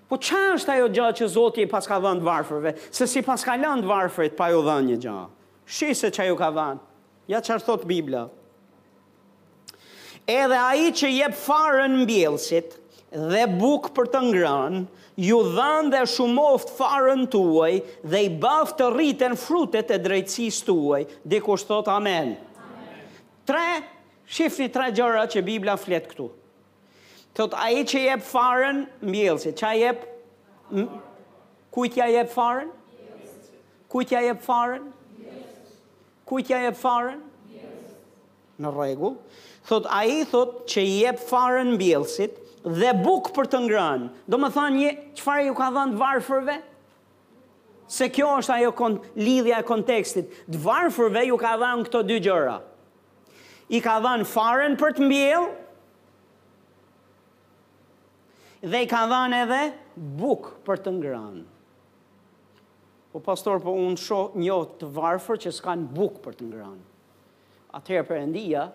[0.10, 2.76] Po qa është ajo gjë që Zotje i paska dhëndë varfërve?
[2.92, 5.24] Se si paska lëndë varfërit, pa ju dhënë një gjë.
[5.68, 6.88] Shise që ju ka dhënë.
[7.30, 8.24] Ja qërë thotë Biblia.
[10.30, 12.74] Edhe a i që jep farën mbjelsit
[13.14, 14.82] dhe bukë për të ngranë,
[15.30, 17.72] ju dhanë dhe shumoft farën tuaj
[18.12, 21.04] dhe i baftë të rriten frutet e drejtsis tuaj.
[21.34, 22.34] Dikur së thotë amen.
[22.36, 23.24] amen.
[23.50, 23.66] Tre,
[24.40, 26.30] shifni tre gjëra që Biblia fletë këtu.
[27.38, 30.08] Thotë a i që jep farën mbjelsit, që a jep?
[31.78, 32.70] Kujtja jep farën?
[32.70, 33.60] Kujtja jep farën?
[33.94, 34.90] Kujtja jep farën?
[36.30, 37.22] Kujt ja jep farën?
[37.50, 37.90] Yes.
[38.62, 39.16] Në rregull.
[39.66, 42.38] Thot ai thot që i jep farën mbjellësit
[42.78, 44.10] dhe buk për të ngrënë.
[44.30, 46.60] Do më thanë një, qëfar ju ka dhënë varfërve?
[47.90, 50.30] Se kjo është ajo kon, lidhja e kontekstit.
[50.46, 52.60] Të varëfërve ju ka dhënë këto dy gjëra.
[53.74, 55.50] I ka dhënë farën për të mbjell,
[58.70, 59.62] dhe i ka dhënë edhe
[60.22, 61.49] buk për të ngrënë.
[63.10, 66.84] Po pastor, po unë shoh një të varfër që s'kan bukë për të ngrënë.
[67.78, 68.66] Atëherë Perëndia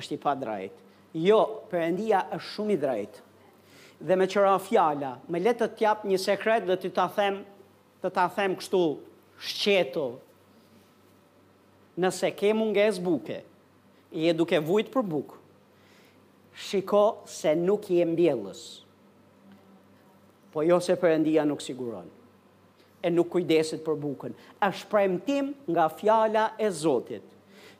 [0.00, 0.80] është i padrejtë.
[1.22, 1.36] Jo,
[1.70, 3.22] Perëndia është shumë i drejtë.
[4.04, 7.38] Dhe me qëra fjala, me le të t'jap një sekret dhe të ta them,
[8.02, 8.80] të ta them kështu
[9.50, 10.06] shqeto.
[12.02, 13.38] Nëse ke munges buke,
[14.10, 15.38] je duke vujt për bukë,
[16.66, 17.04] shiko
[17.36, 18.64] se nuk je mbjellës,
[20.52, 22.10] po jo se përëndia nuk siguronë
[23.04, 24.32] e nuk kujdesit për bukën.
[24.68, 27.22] është premtim nga fjala e Zotit,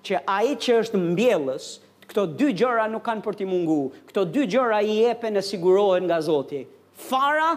[0.04, 1.68] që a i që është mbjellës,
[2.08, 6.04] këto dy gjëra nuk kanë për ti mungu, këto dy gjëra i epe në sigurohen
[6.06, 6.68] nga Zotit,
[7.08, 7.54] fara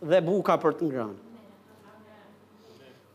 [0.00, 1.18] dhe buka për të ngranë.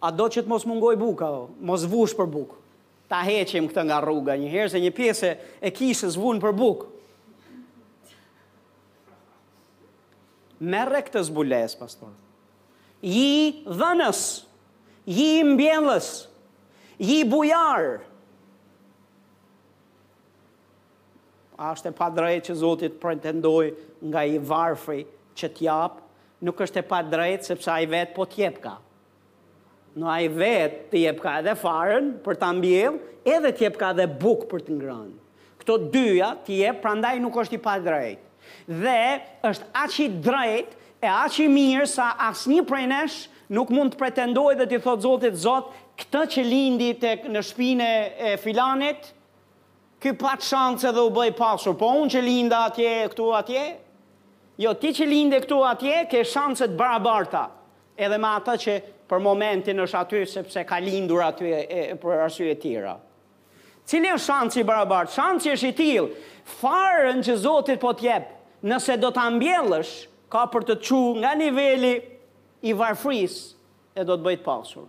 [0.06, 2.60] A do që të mos mungoj buka, o, mos vush për bukë,
[3.10, 5.32] ta heqim këtë nga rruga, një herë se një pjesë
[5.68, 6.92] e kisës vunë për bukë,
[10.56, 12.14] Merre këtë zbules, pastor
[13.06, 13.34] ji
[13.68, 14.22] dhënës,
[15.06, 16.08] ji mbjellës,
[16.98, 18.00] ji bujarë.
[21.56, 23.70] A është e pa drejt që Zotit pretendoj
[24.12, 25.06] nga i varfri
[25.40, 26.02] që t'japë,
[26.50, 28.74] nuk është e pa drejt sepse a i vetë po t'jepka.
[29.96, 33.00] Në a i vetë t'jepka edhe farën për t'a mbjellë,
[33.32, 35.16] edhe t'jepka edhe bukë për t'ngrënë.
[35.62, 38.26] Këto dyja t'jepë, prandaj nuk është i pa drejt.
[38.68, 39.00] Dhe
[39.48, 43.16] është aq i drejtë e aq i mirë sa asnjë prej nesh
[43.56, 45.68] nuk mund të pretendoj dhe të thotë Zotit, Zot,
[46.02, 49.12] këtë që lindi të në shpine e filanit,
[50.02, 53.66] ky pat shance dhe u bëj pasur, po unë që linda atje, këtu atje,
[54.66, 57.46] jo, ti që linde këtu atje, ke shancet barabarta,
[57.96, 62.58] edhe ma ata që për momentin është aty, sepse ka lindur aty e, për arsye
[62.58, 62.96] tira.
[63.86, 65.14] Cili është shanci barabart?
[65.14, 66.10] Shanci është i tilë,
[66.60, 68.32] farën që Zotit po t'jep,
[68.66, 69.96] nëse do t'ambjellësh, ambjellësh,
[70.34, 71.94] ka për të qu nga nivelli
[72.70, 73.36] i varfris
[73.96, 74.88] e do të bëjt pasur.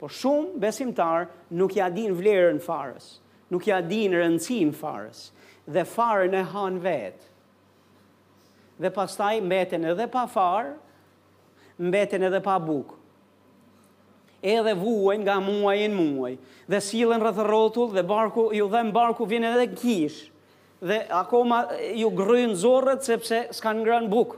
[0.00, 1.26] Por shumë besimtar
[1.60, 3.10] nuk ja din vlerën farës,
[3.52, 5.26] nuk ja din rëndësin farës,
[5.68, 7.26] dhe farën e hanë vetë.
[8.80, 10.72] Dhe pastaj mbeten edhe pa farë,
[11.84, 12.96] mbeten edhe pa bukë.
[14.40, 16.32] Edhe vuajnë nga muaj në muaj,
[16.72, 20.29] dhe silën rëthë rrotull dhe barku, ju dhe barku vjen edhe kishë,
[20.80, 21.64] dhe akoma
[21.96, 24.36] ju grëjnë zorët sepse s'kan ngrën buk.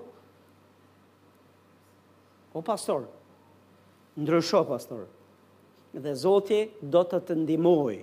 [2.53, 3.07] O pastor,
[4.19, 5.07] ndrysho pastor,
[5.95, 7.97] dhe zoti do të të ndimoj,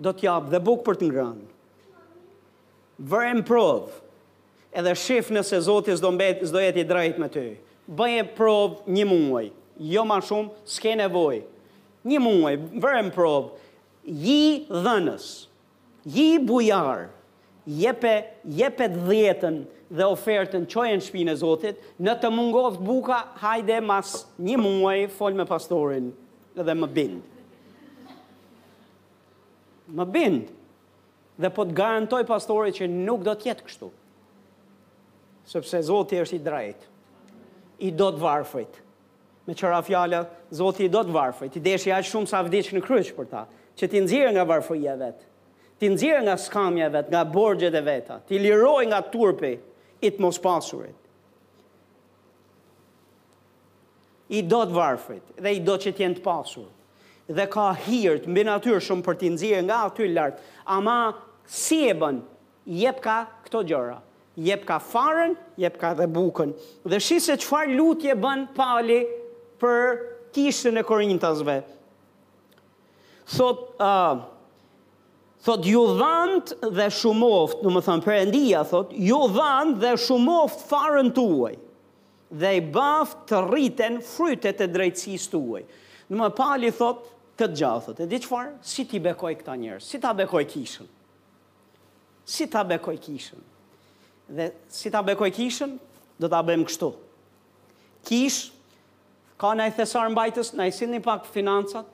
[0.00, 1.36] do t'jap dhe buk për të ngrën.
[3.08, 3.92] Vërë provë,
[4.78, 7.46] edhe shif nëse zoti s'do mbet, s'do jeti drejt me ty.
[7.88, 9.46] Bëje prov provë një muaj,
[9.88, 11.38] jo ma shumë, s'ke nevoj.
[12.08, 13.62] Një muaj, vërën prov provë,
[14.04, 15.24] ji dhënës,
[16.14, 17.06] ji bujarë,
[17.68, 19.58] jepe, jepe dhjetën
[19.98, 25.04] dhe ofertën qojë në shpinë e Zotit, në të mungoft buka, hajde mas një muaj,
[25.18, 26.10] fol me pastorin
[26.56, 27.22] dhe më bind.
[29.98, 30.52] Më bind.
[31.38, 33.88] Dhe po të garantoj pastorit që nuk do tjetë kështu.
[35.48, 36.94] Sëpse Zotit është i drejtë.
[37.88, 38.80] I do të varfrit.
[39.46, 41.56] Me qëra fjallë, Zotit i do të varfrit.
[41.56, 43.44] I deshja është shumë sa vdicë në kryqë për ta,
[43.78, 45.27] që ti nëzirë nga varfrit e vetë
[45.78, 49.54] ti nxjerr nga skamja vet, nga borxhet e veta, ti liroj nga turpi
[50.06, 50.94] i të mos pasurit.
[54.28, 56.66] I do të varfrit dhe i do që t'jen të pasur.
[57.30, 60.98] Dhe ka hirt, mbi natyrë shumë për t'i nëzirë nga aty lart, Ama
[61.48, 62.18] si e bën,
[62.68, 63.96] jep ka këto gjëra.
[64.38, 66.52] Jep ka farën, jep ka dhe bukën.
[66.92, 69.00] Dhe shi se qëfar lutje bën pali
[69.60, 69.96] për
[70.36, 71.56] kishën e korintasve.
[73.32, 74.20] Thot, uh,
[75.44, 81.12] thot ju dhant dhe shumoft, në më thënë përëndia, thot, ju dhant dhe shumoft farën
[81.14, 81.56] tuaj,
[82.40, 85.62] dhe i baf të rriten frytet e drejtësis tuaj.
[86.10, 87.04] Në më pali thot,
[87.38, 90.88] të gjallë, thot, e di farë, si ti bekoj këta njerës, si ta bekoj kishën,
[92.28, 93.44] si ta bekoj kishën,
[94.34, 95.76] dhe si ta bekoj kishën,
[96.18, 96.88] do ta bëjmë kështu.
[98.08, 98.40] Kish,
[99.38, 101.86] ka në i thesar mbajtës, në i sinni pak financat,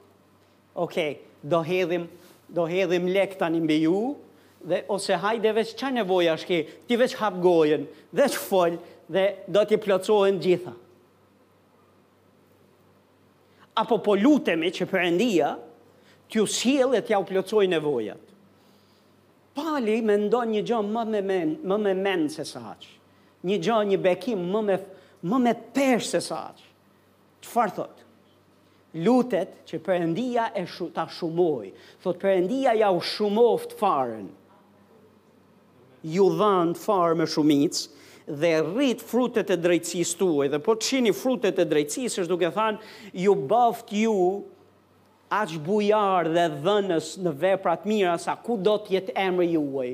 [0.81, 2.07] okej, okay, do hedhim
[2.55, 4.17] do hedhim lek tani mbi ju
[4.69, 7.85] dhe ose hajde veç ç'ka nevoja shke, ti veç hap gojen,
[8.17, 8.73] dhe ç'fol
[9.13, 9.25] dhe
[9.55, 10.73] do t'i plotësohen gjitha.
[13.77, 15.51] Apo po lutemi që për endia,
[16.31, 18.21] t'ju s'hjel e t'ja u plëcoj nevojat.
[19.55, 22.87] Pali me ndonë një gjo më me men, më me men se saq.
[23.47, 24.77] Një gjo një bekim më me,
[25.31, 26.63] më me pesh se saq.
[27.45, 28.04] Që farë thot?
[29.03, 31.73] lutet që përëndia e shu, ta shumoj.
[32.05, 34.29] Thot përëndia ja u shumoft farën.
[36.05, 37.83] Ju dhanë farë me shumic
[38.29, 40.49] dhe rrit frutet e drejtësis tuaj.
[40.53, 42.79] Dhe po të shini frutet e drejtësis, është duke thanë,
[43.25, 44.15] ju bëft ju
[45.41, 49.91] aqë bujarë dhe dhënës në veprat mira sa ku do të jetë emri juaj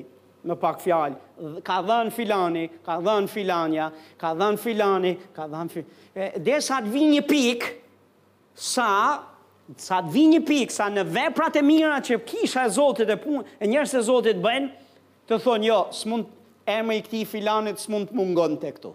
[0.49, 1.19] në pak fjalë.
[1.67, 3.89] Ka dhën filani, ka dhën filania,
[4.21, 6.35] ka dhën filani, ka dhën filani.
[6.45, 7.73] Desa të vinë një pikë,
[8.55, 9.27] sa
[9.79, 13.17] sa të vi një pikë, sa në veprat e mira që kisha e Zotit e
[13.23, 14.71] punë, e njerës e Zotit bëjnë,
[15.31, 16.27] të thonë, jo, s'mund
[16.67, 18.91] emri i këti filanit, s'mund të mungon të këtu.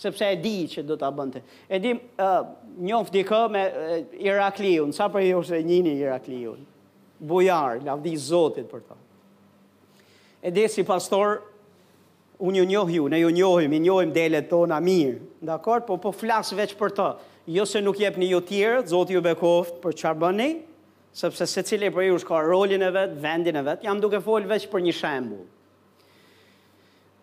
[0.00, 1.42] Sepse e di që do t'a bënte.
[1.68, 2.48] E di, uh,
[2.80, 6.64] njofë me uh, Irakliun, sa për jo se njini Irakliun,
[7.20, 8.96] bujarë, lavdi Zotit për ta.
[10.40, 11.42] E di, si pastor,
[12.44, 16.12] unë ju njohë ju, ne ju njohëm, i njohëm dele tona mirë, dakor, po po
[16.12, 17.06] flasë veç për të,
[17.56, 20.48] jo se nuk jep një ju tjerë, zotë ju bekoft për qarë bëni,
[21.16, 24.50] sepse se cili për ju shka rolin e vetë, vendin e vetë, jam duke folë
[24.52, 25.40] veç për një shembu.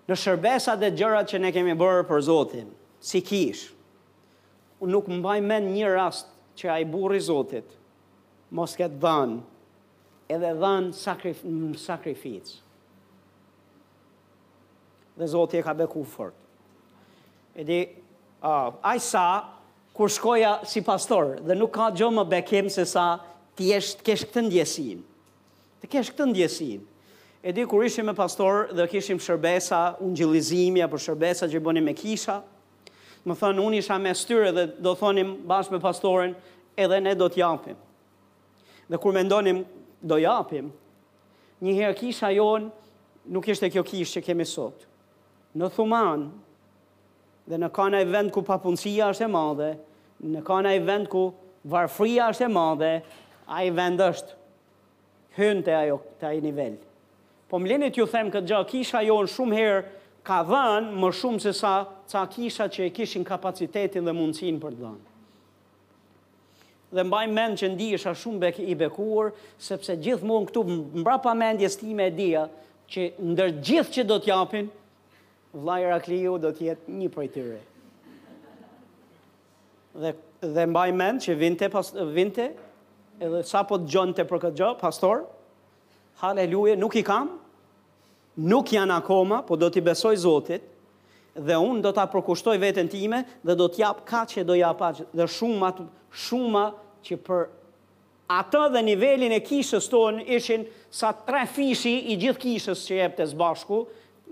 [0.09, 3.68] Në shërbesa dhe gjërat që ne kemi bërë për zotin, si kish,
[4.82, 7.70] unë nuk mbaj men një rast që a i burri zotit,
[8.53, 9.39] mos këtë dhanë,
[10.34, 11.45] edhe dhanë sakrif,
[11.86, 12.62] sakrificë
[15.18, 16.34] dhe Zoti e ka beku fort.
[17.55, 17.89] Edi,
[18.41, 19.51] uh, ai sa,
[19.93, 23.20] kur shkoja si pastor, dhe nuk ka gjo më bekim se sa
[23.55, 25.03] ti eshtë kesh këtë ndjesin.
[25.84, 26.82] Të kesh këtë ndjesin.
[27.43, 31.93] E di, kur ishim me pastor dhe kishim shërbesa, unë apo shërbesa që bëni me
[31.93, 32.39] kisha,
[33.26, 36.34] më thënë, unë isha me styrë, dhe do thonim bashkë me pastoren,
[36.76, 37.76] edhe ne do t'japim.
[38.89, 39.61] Dhe kur mendonim,
[40.01, 40.72] do japim,
[41.64, 42.72] një herë kisha jonë,
[43.32, 44.89] nuk ishte kjo kishë që kemi sotë
[45.60, 46.28] në thuman,
[47.47, 49.72] dhe në kana i vend ku papunësia është e madhe,
[50.24, 51.28] në kana i vend ku
[51.70, 52.91] varfria është e madhe,
[53.45, 54.38] a i vend është
[55.38, 56.78] hynë të ajo të ajo nivel.
[57.49, 59.88] Po më linit ju themë këtë gjë, kisha jo në shumë herë
[60.26, 61.74] ka dhanë më shumë se sa,
[62.10, 65.04] sa kisha që e kishin kapacitetin dhe mundësin për dhanë.
[66.93, 69.32] Dhe mbaj mend që ndi isha shumë bek i bekuar,
[69.62, 70.64] sepse gjithë mund këtu
[71.01, 72.47] mbra pa mendjes ti me dia,
[72.89, 74.70] që ndër gjithë që do t'japin,
[75.54, 77.62] vllai Rakliu do të jetë një prej tyre.
[79.93, 82.49] Dhe dhe mbaj mend që vinte pas vinte
[83.24, 85.22] edhe sa po dëgjonte për këtë gjë, pastor.
[86.20, 87.30] Haleluja, nuk i kam.
[88.43, 90.66] Nuk janë akoma, po do t'i besoj Zotit
[91.34, 94.84] dhe unë do t'a përkushtoj vetën time dhe do t'jap ka që do jap
[95.16, 95.86] dhe shumë atë
[96.26, 96.64] shumë
[97.08, 97.45] që për
[98.36, 103.16] atë dhe nivelin e kishës tonë ishin sa tre fishi i gjithë kishës që jep
[103.18, 103.80] të zbashku,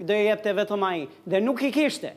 [0.02, 2.14] dhe i jepte vetëm ai, dhe nuk i kishte.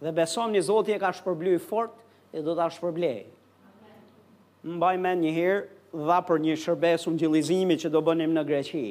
[0.00, 1.96] Dhe besom një zotje e ka shpërblyer fort
[2.32, 3.26] e do ta shpërblej.
[4.64, 8.84] Mbaj men një herë dha për një shërbes ungjillizimi që do bënim në Greqi.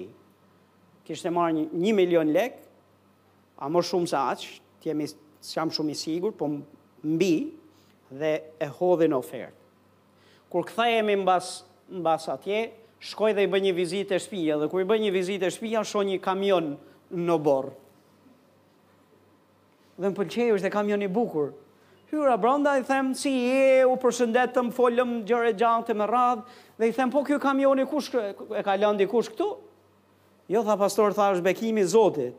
[1.07, 2.59] Kishte marrë një, një milion lek,
[3.59, 4.43] a më shumë se aq,
[4.79, 5.07] ti jemi
[5.43, 6.47] jam shumë i sigurt, po
[7.03, 7.31] mbi
[8.09, 9.55] dhe e hodhin në ofertë.
[10.51, 12.59] Kur kthehemi mbas mbas atje,
[13.01, 16.03] shkoj dhe i bëj një vizitë shpija, dhe kur i bëj një vizitë shpija, shoh
[16.05, 16.73] një kamion
[17.17, 17.71] në borë.
[19.99, 21.49] Dhe më pëlqeju është dhe kam i bukur.
[22.09, 26.43] Hyra branda i them, si e u përshëndetëm, folëm, gjëre gjante me radhë,
[26.79, 29.57] dhe i them, po kjo kam kush, e ka lëndi kush këtu?
[30.49, 32.33] Jo, tha pastor, tha është bekimi zotit.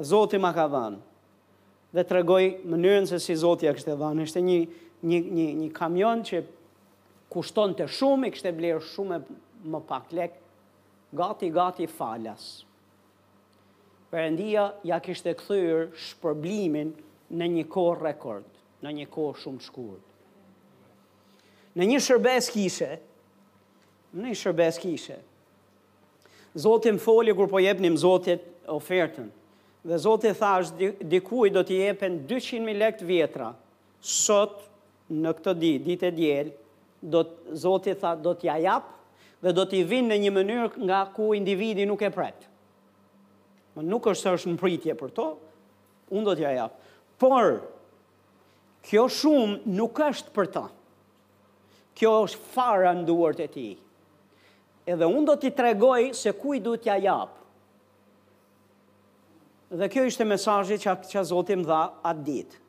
[0.00, 0.96] Zotit ma ka dhanë.
[1.92, 4.22] Dhe të regoj mënyrën se si zotit e kështë e dhanë.
[4.24, 4.58] Ishte një,
[5.02, 6.42] një, një, një kamion që
[7.32, 9.36] kushton të shumë, i kështë e blerë shumë e
[9.76, 10.38] më pak lek,
[11.16, 12.65] gati, gati falas.
[14.16, 16.94] Perëndia ja kishte këthyrë shpërblimin
[17.36, 18.46] në një kohë rekord,
[18.80, 20.06] në një kohë shumë shkurt.
[21.76, 22.88] Në një shërbes kishe,
[24.16, 25.18] në një shërbes kishe,
[26.56, 29.26] Zotin më foli kur po jepnim Zotit ofertën,
[29.84, 30.70] dhe Zotit thash,
[31.12, 33.50] dikuj do t'i jepen 200.000 lekt vjetra,
[34.00, 34.62] sot
[35.12, 36.52] në këtë di, dit e djel,
[37.04, 38.96] do të, Zotit tha, do t'ja japë,
[39.44, 42.48] dhe do t'i vinë në një mënyrë nga ku individi nuk e pretë
[43.76, 45.24] më po nuk është se është në pritje për to,
[46.16, 46.76] unë do t'ja jap.
[47.18, 47.62] Por,
[48.88, 50.62] kjo shumë nuk është për ta.
[51.96, 53.66] Kjo është fara në duart e ti.
[54.88, 57.34] Edhe unë do t'i tregoj se kuj du t'ja jap.
[59.76, 62.62] Dhe kjo ishte mesajë që, që Zotim dha atë ditë.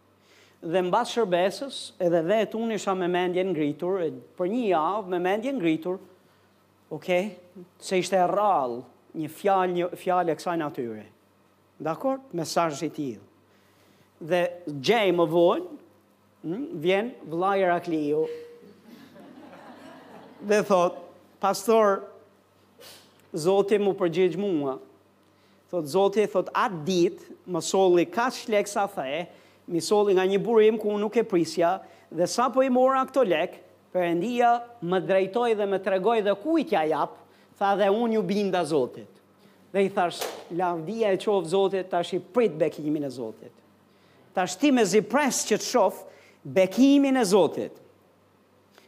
[0.76, 4.02] Dhe basë shërbesës, edhe vetë unë isha me mendje ngritur,
[4.36, 6.00] për një javë me mendje ngritur,
[6.92, 7.36] okay,
[7.80, 8.82] se ishte rralë
[9.16, 11.06] një fjalë një fjalë kësaj natyre.
[11.80, 12.20] Dakor?
[12.36, 13.26] Mesazhi i tillë.
[14.18, 14.40] Dhe
[14.82, 15.62] gjej më vol,
[16.44, 18.24] hm, vjen vllai Rakliu.
[20.48, 20.98] Dhe thot,
[21.42, 22.02] pastor
[23.36, 24.78] Zoti më përgjigj mua.
[25.70, 29.28] Thot Zoti thot at dit më solli kaç lek sa the,
[29.68, 33.06] më solli nga një burim ku unë nuk e prisja dhe sa po i mora
[33.06, 37.14] këto lek, Perëndia më drejtoi dhe më tregoi dhe kujt ja jap,
[37.60, 39.10] tha dhe unë ju binda Zotit.
[39.74, 40.22] Dhe i thash,
[40.58, 43.54] lavdia e qovë Zotit, ta shi prit bekimin e Zotit.
[44.34, 46.02] Ta shti me zipres që të shof
[46.44, 47.80] bekimin e Zotit.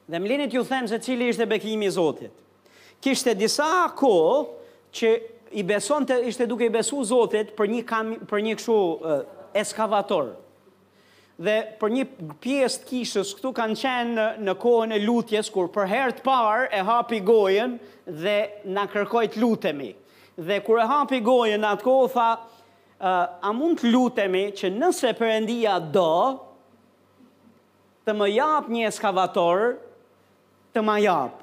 [0.10, 2.34] Dhe më linit ju themë se cili ishte bekimi i Zotit.
[3.02, 4.14] Kishte disa ko
[4.94, 5.12] që
[5.58, 9.20] i beson të ishte duke i besu Zotit për një, kam, për një këshu uh,
[9.58, 10.30] eskavator.
[10.30, 10.38] eskavator
[11.40, 12.06] dhe për një
[12.44, 16.24] pjesë të kishës këtu kanë qenë në, në kohën e lutjes kur për herë të
[16.26, 18.36] parë e hapi gojen dhe
[18.76, 19.92] na kërkoi të lutemi.
[20.40, 25.14] Dhe kur e hapi gojen, atë kohë tha, uh, a mund të lutemi që nëse
[25.20, 26.12] Perëndia do
[28.08, 29.72] të më jap një eskavatorë,
[30.76, 31.40] të më jap.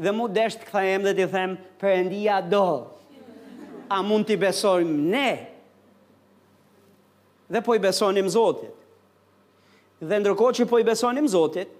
[0.00, 2.66] Dhe mu desh të kthehem dhe të them Perëndia do.
[3.92, 5.28] A mund t'i besojmë ne?
[7.52, 8.72] Dhe po i besonim Zotit.
[9.96, 11.70] Dhe ndërkohë që po i besonim Zotit,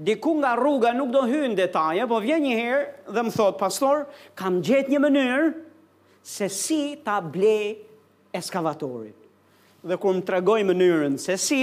[0.00, 4.06] diku nga rruga nuk do hynë detaje, po vjen një herë dhe më thot, pastor,
[4.38, 5.50] kam gjetë një mënyrë
[6.26, 7.76] se si ta blej
[8.36, 9.14] eskavatorit.
[9.86, 11.60] Dhe kur më tragoj mënyrën se si,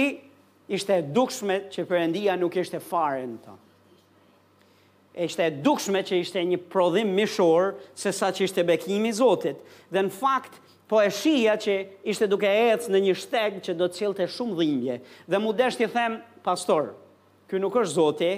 [0.74, 3.58] ishte e dukshme që Perëndia nuk ishte fare në ta.
[5.18, 9.60] ishte e dukshme që ishte një prodhim mishor se sa që ishte bekimi Zotit.
[9.90, 11.72] Dhe në fakt, po e shia që
[12.08, 14.96] ishte duke ecë në një shteg që do të të shumë dhimbje.
[15.28, 16.16] Dhe mu deshti them,
[16.46, 16.94] pastor,
[17.48, 18.30] kjo nuk është zote,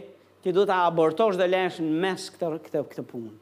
[0.43, 3.33] ti du të abortosh dhe lesh në mes këtë, këtë, këtë punë.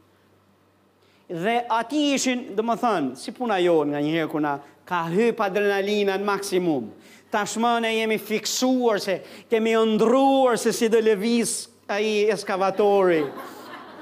[1.44, 4.52] Dhe ati ishin, dhe më thënë, si puna jo nga një herë kuna,
[4.88, 6.92] ka hyp adrenalina në maksimum.
[7.32, 9.14] tashmën ne jemi fiksuar se
[9.50, 11.50] kemi ëndruar se si levis lëviz
[11.94, 13.24] ai eskavatori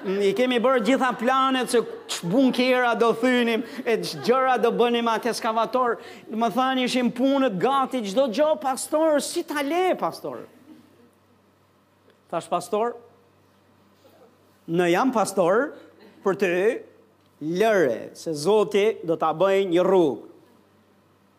[0.06, 5.08] i kemi bërë gjitha planet se që bunkera do thynim, e që gjëra do bënim
[5.10, 5.96] atë eskavator,
[6.30, 10.44] më thani ishim punët gati, gjdo gjo pastor, si ta le pastor?
[12.30, 12.94] Thash pastor,
[14.70, 15.72] në jam pastor,
[16.22, 16.52] për të
[17.58, 20.32] lëre, se zoti do të bëj një rrugë.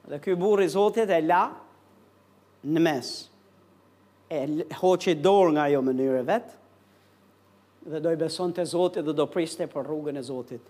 [0.07, 1.41] Dhe kjo burri zotit e la
[2.67, 3.09] në mes.
[4.31, 4.39] E
[4.81, 6.53] hoqe dorë nga jo mënyre vetë,
[7.87, 10.61] dhe do i beson të Zotit dhe do priste për rrugën e Zotit.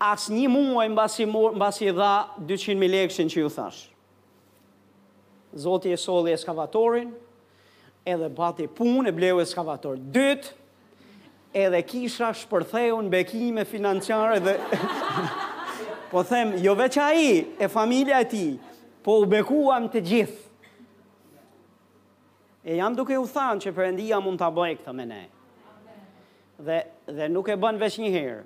[0.00, 2.12] As një muaj në basi dha
[2.48, 3.80] 200 mil ekshin që ju thash.
[5.58, 7.12] Zotit e soli e skavatorin,
[8.06, 9.98] edhe bati pun e bleu e skavator.
[10.14, 10.52] Dyt,
[11.52, 14.58] edhe kisha shpërtheu në bekime financiare dhe...
[16.08, 18.44] Po them, jo veç a i, e familja e ti,
[19.04, 20.70] po u bekuam të gjithë.
[22.64, 25.28] E jam duke u thanë që përëndia mund të abojkë të menejë
[26.58, 26.86] dhe
[27.16, 28.40] dhe nuk e bën veç një herë.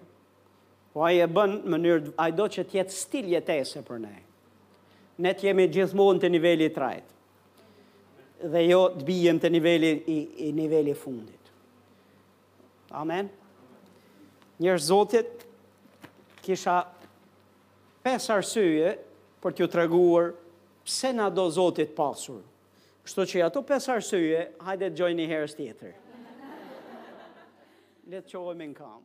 [0.93, 4.16] Po ai e bën në mënyrë ai do të jetë stil jetese për ne.
[5.24, 7.09] Ne të jemi gjithmonë te niveli i trajt.
[8.52, 10.18] Dhe jo të bijem te niveli i,
[10.48, 11.40] i niveli fundit.
[12.93, 13.30] Amen.
[14.60, 15.47] Një zotit
[16.44, 16.82] kisha
[18.05, 18.93] pesë arsye
[19.43, 20.34] për t'ju treguar
[20.84, 22.43] pse na do Zoti të pasur.
[23.06, 25.93] Kështu që ato pesë arsye, hajde të join një herë tjetër.
[28.05, 29.03] 你吃我没看。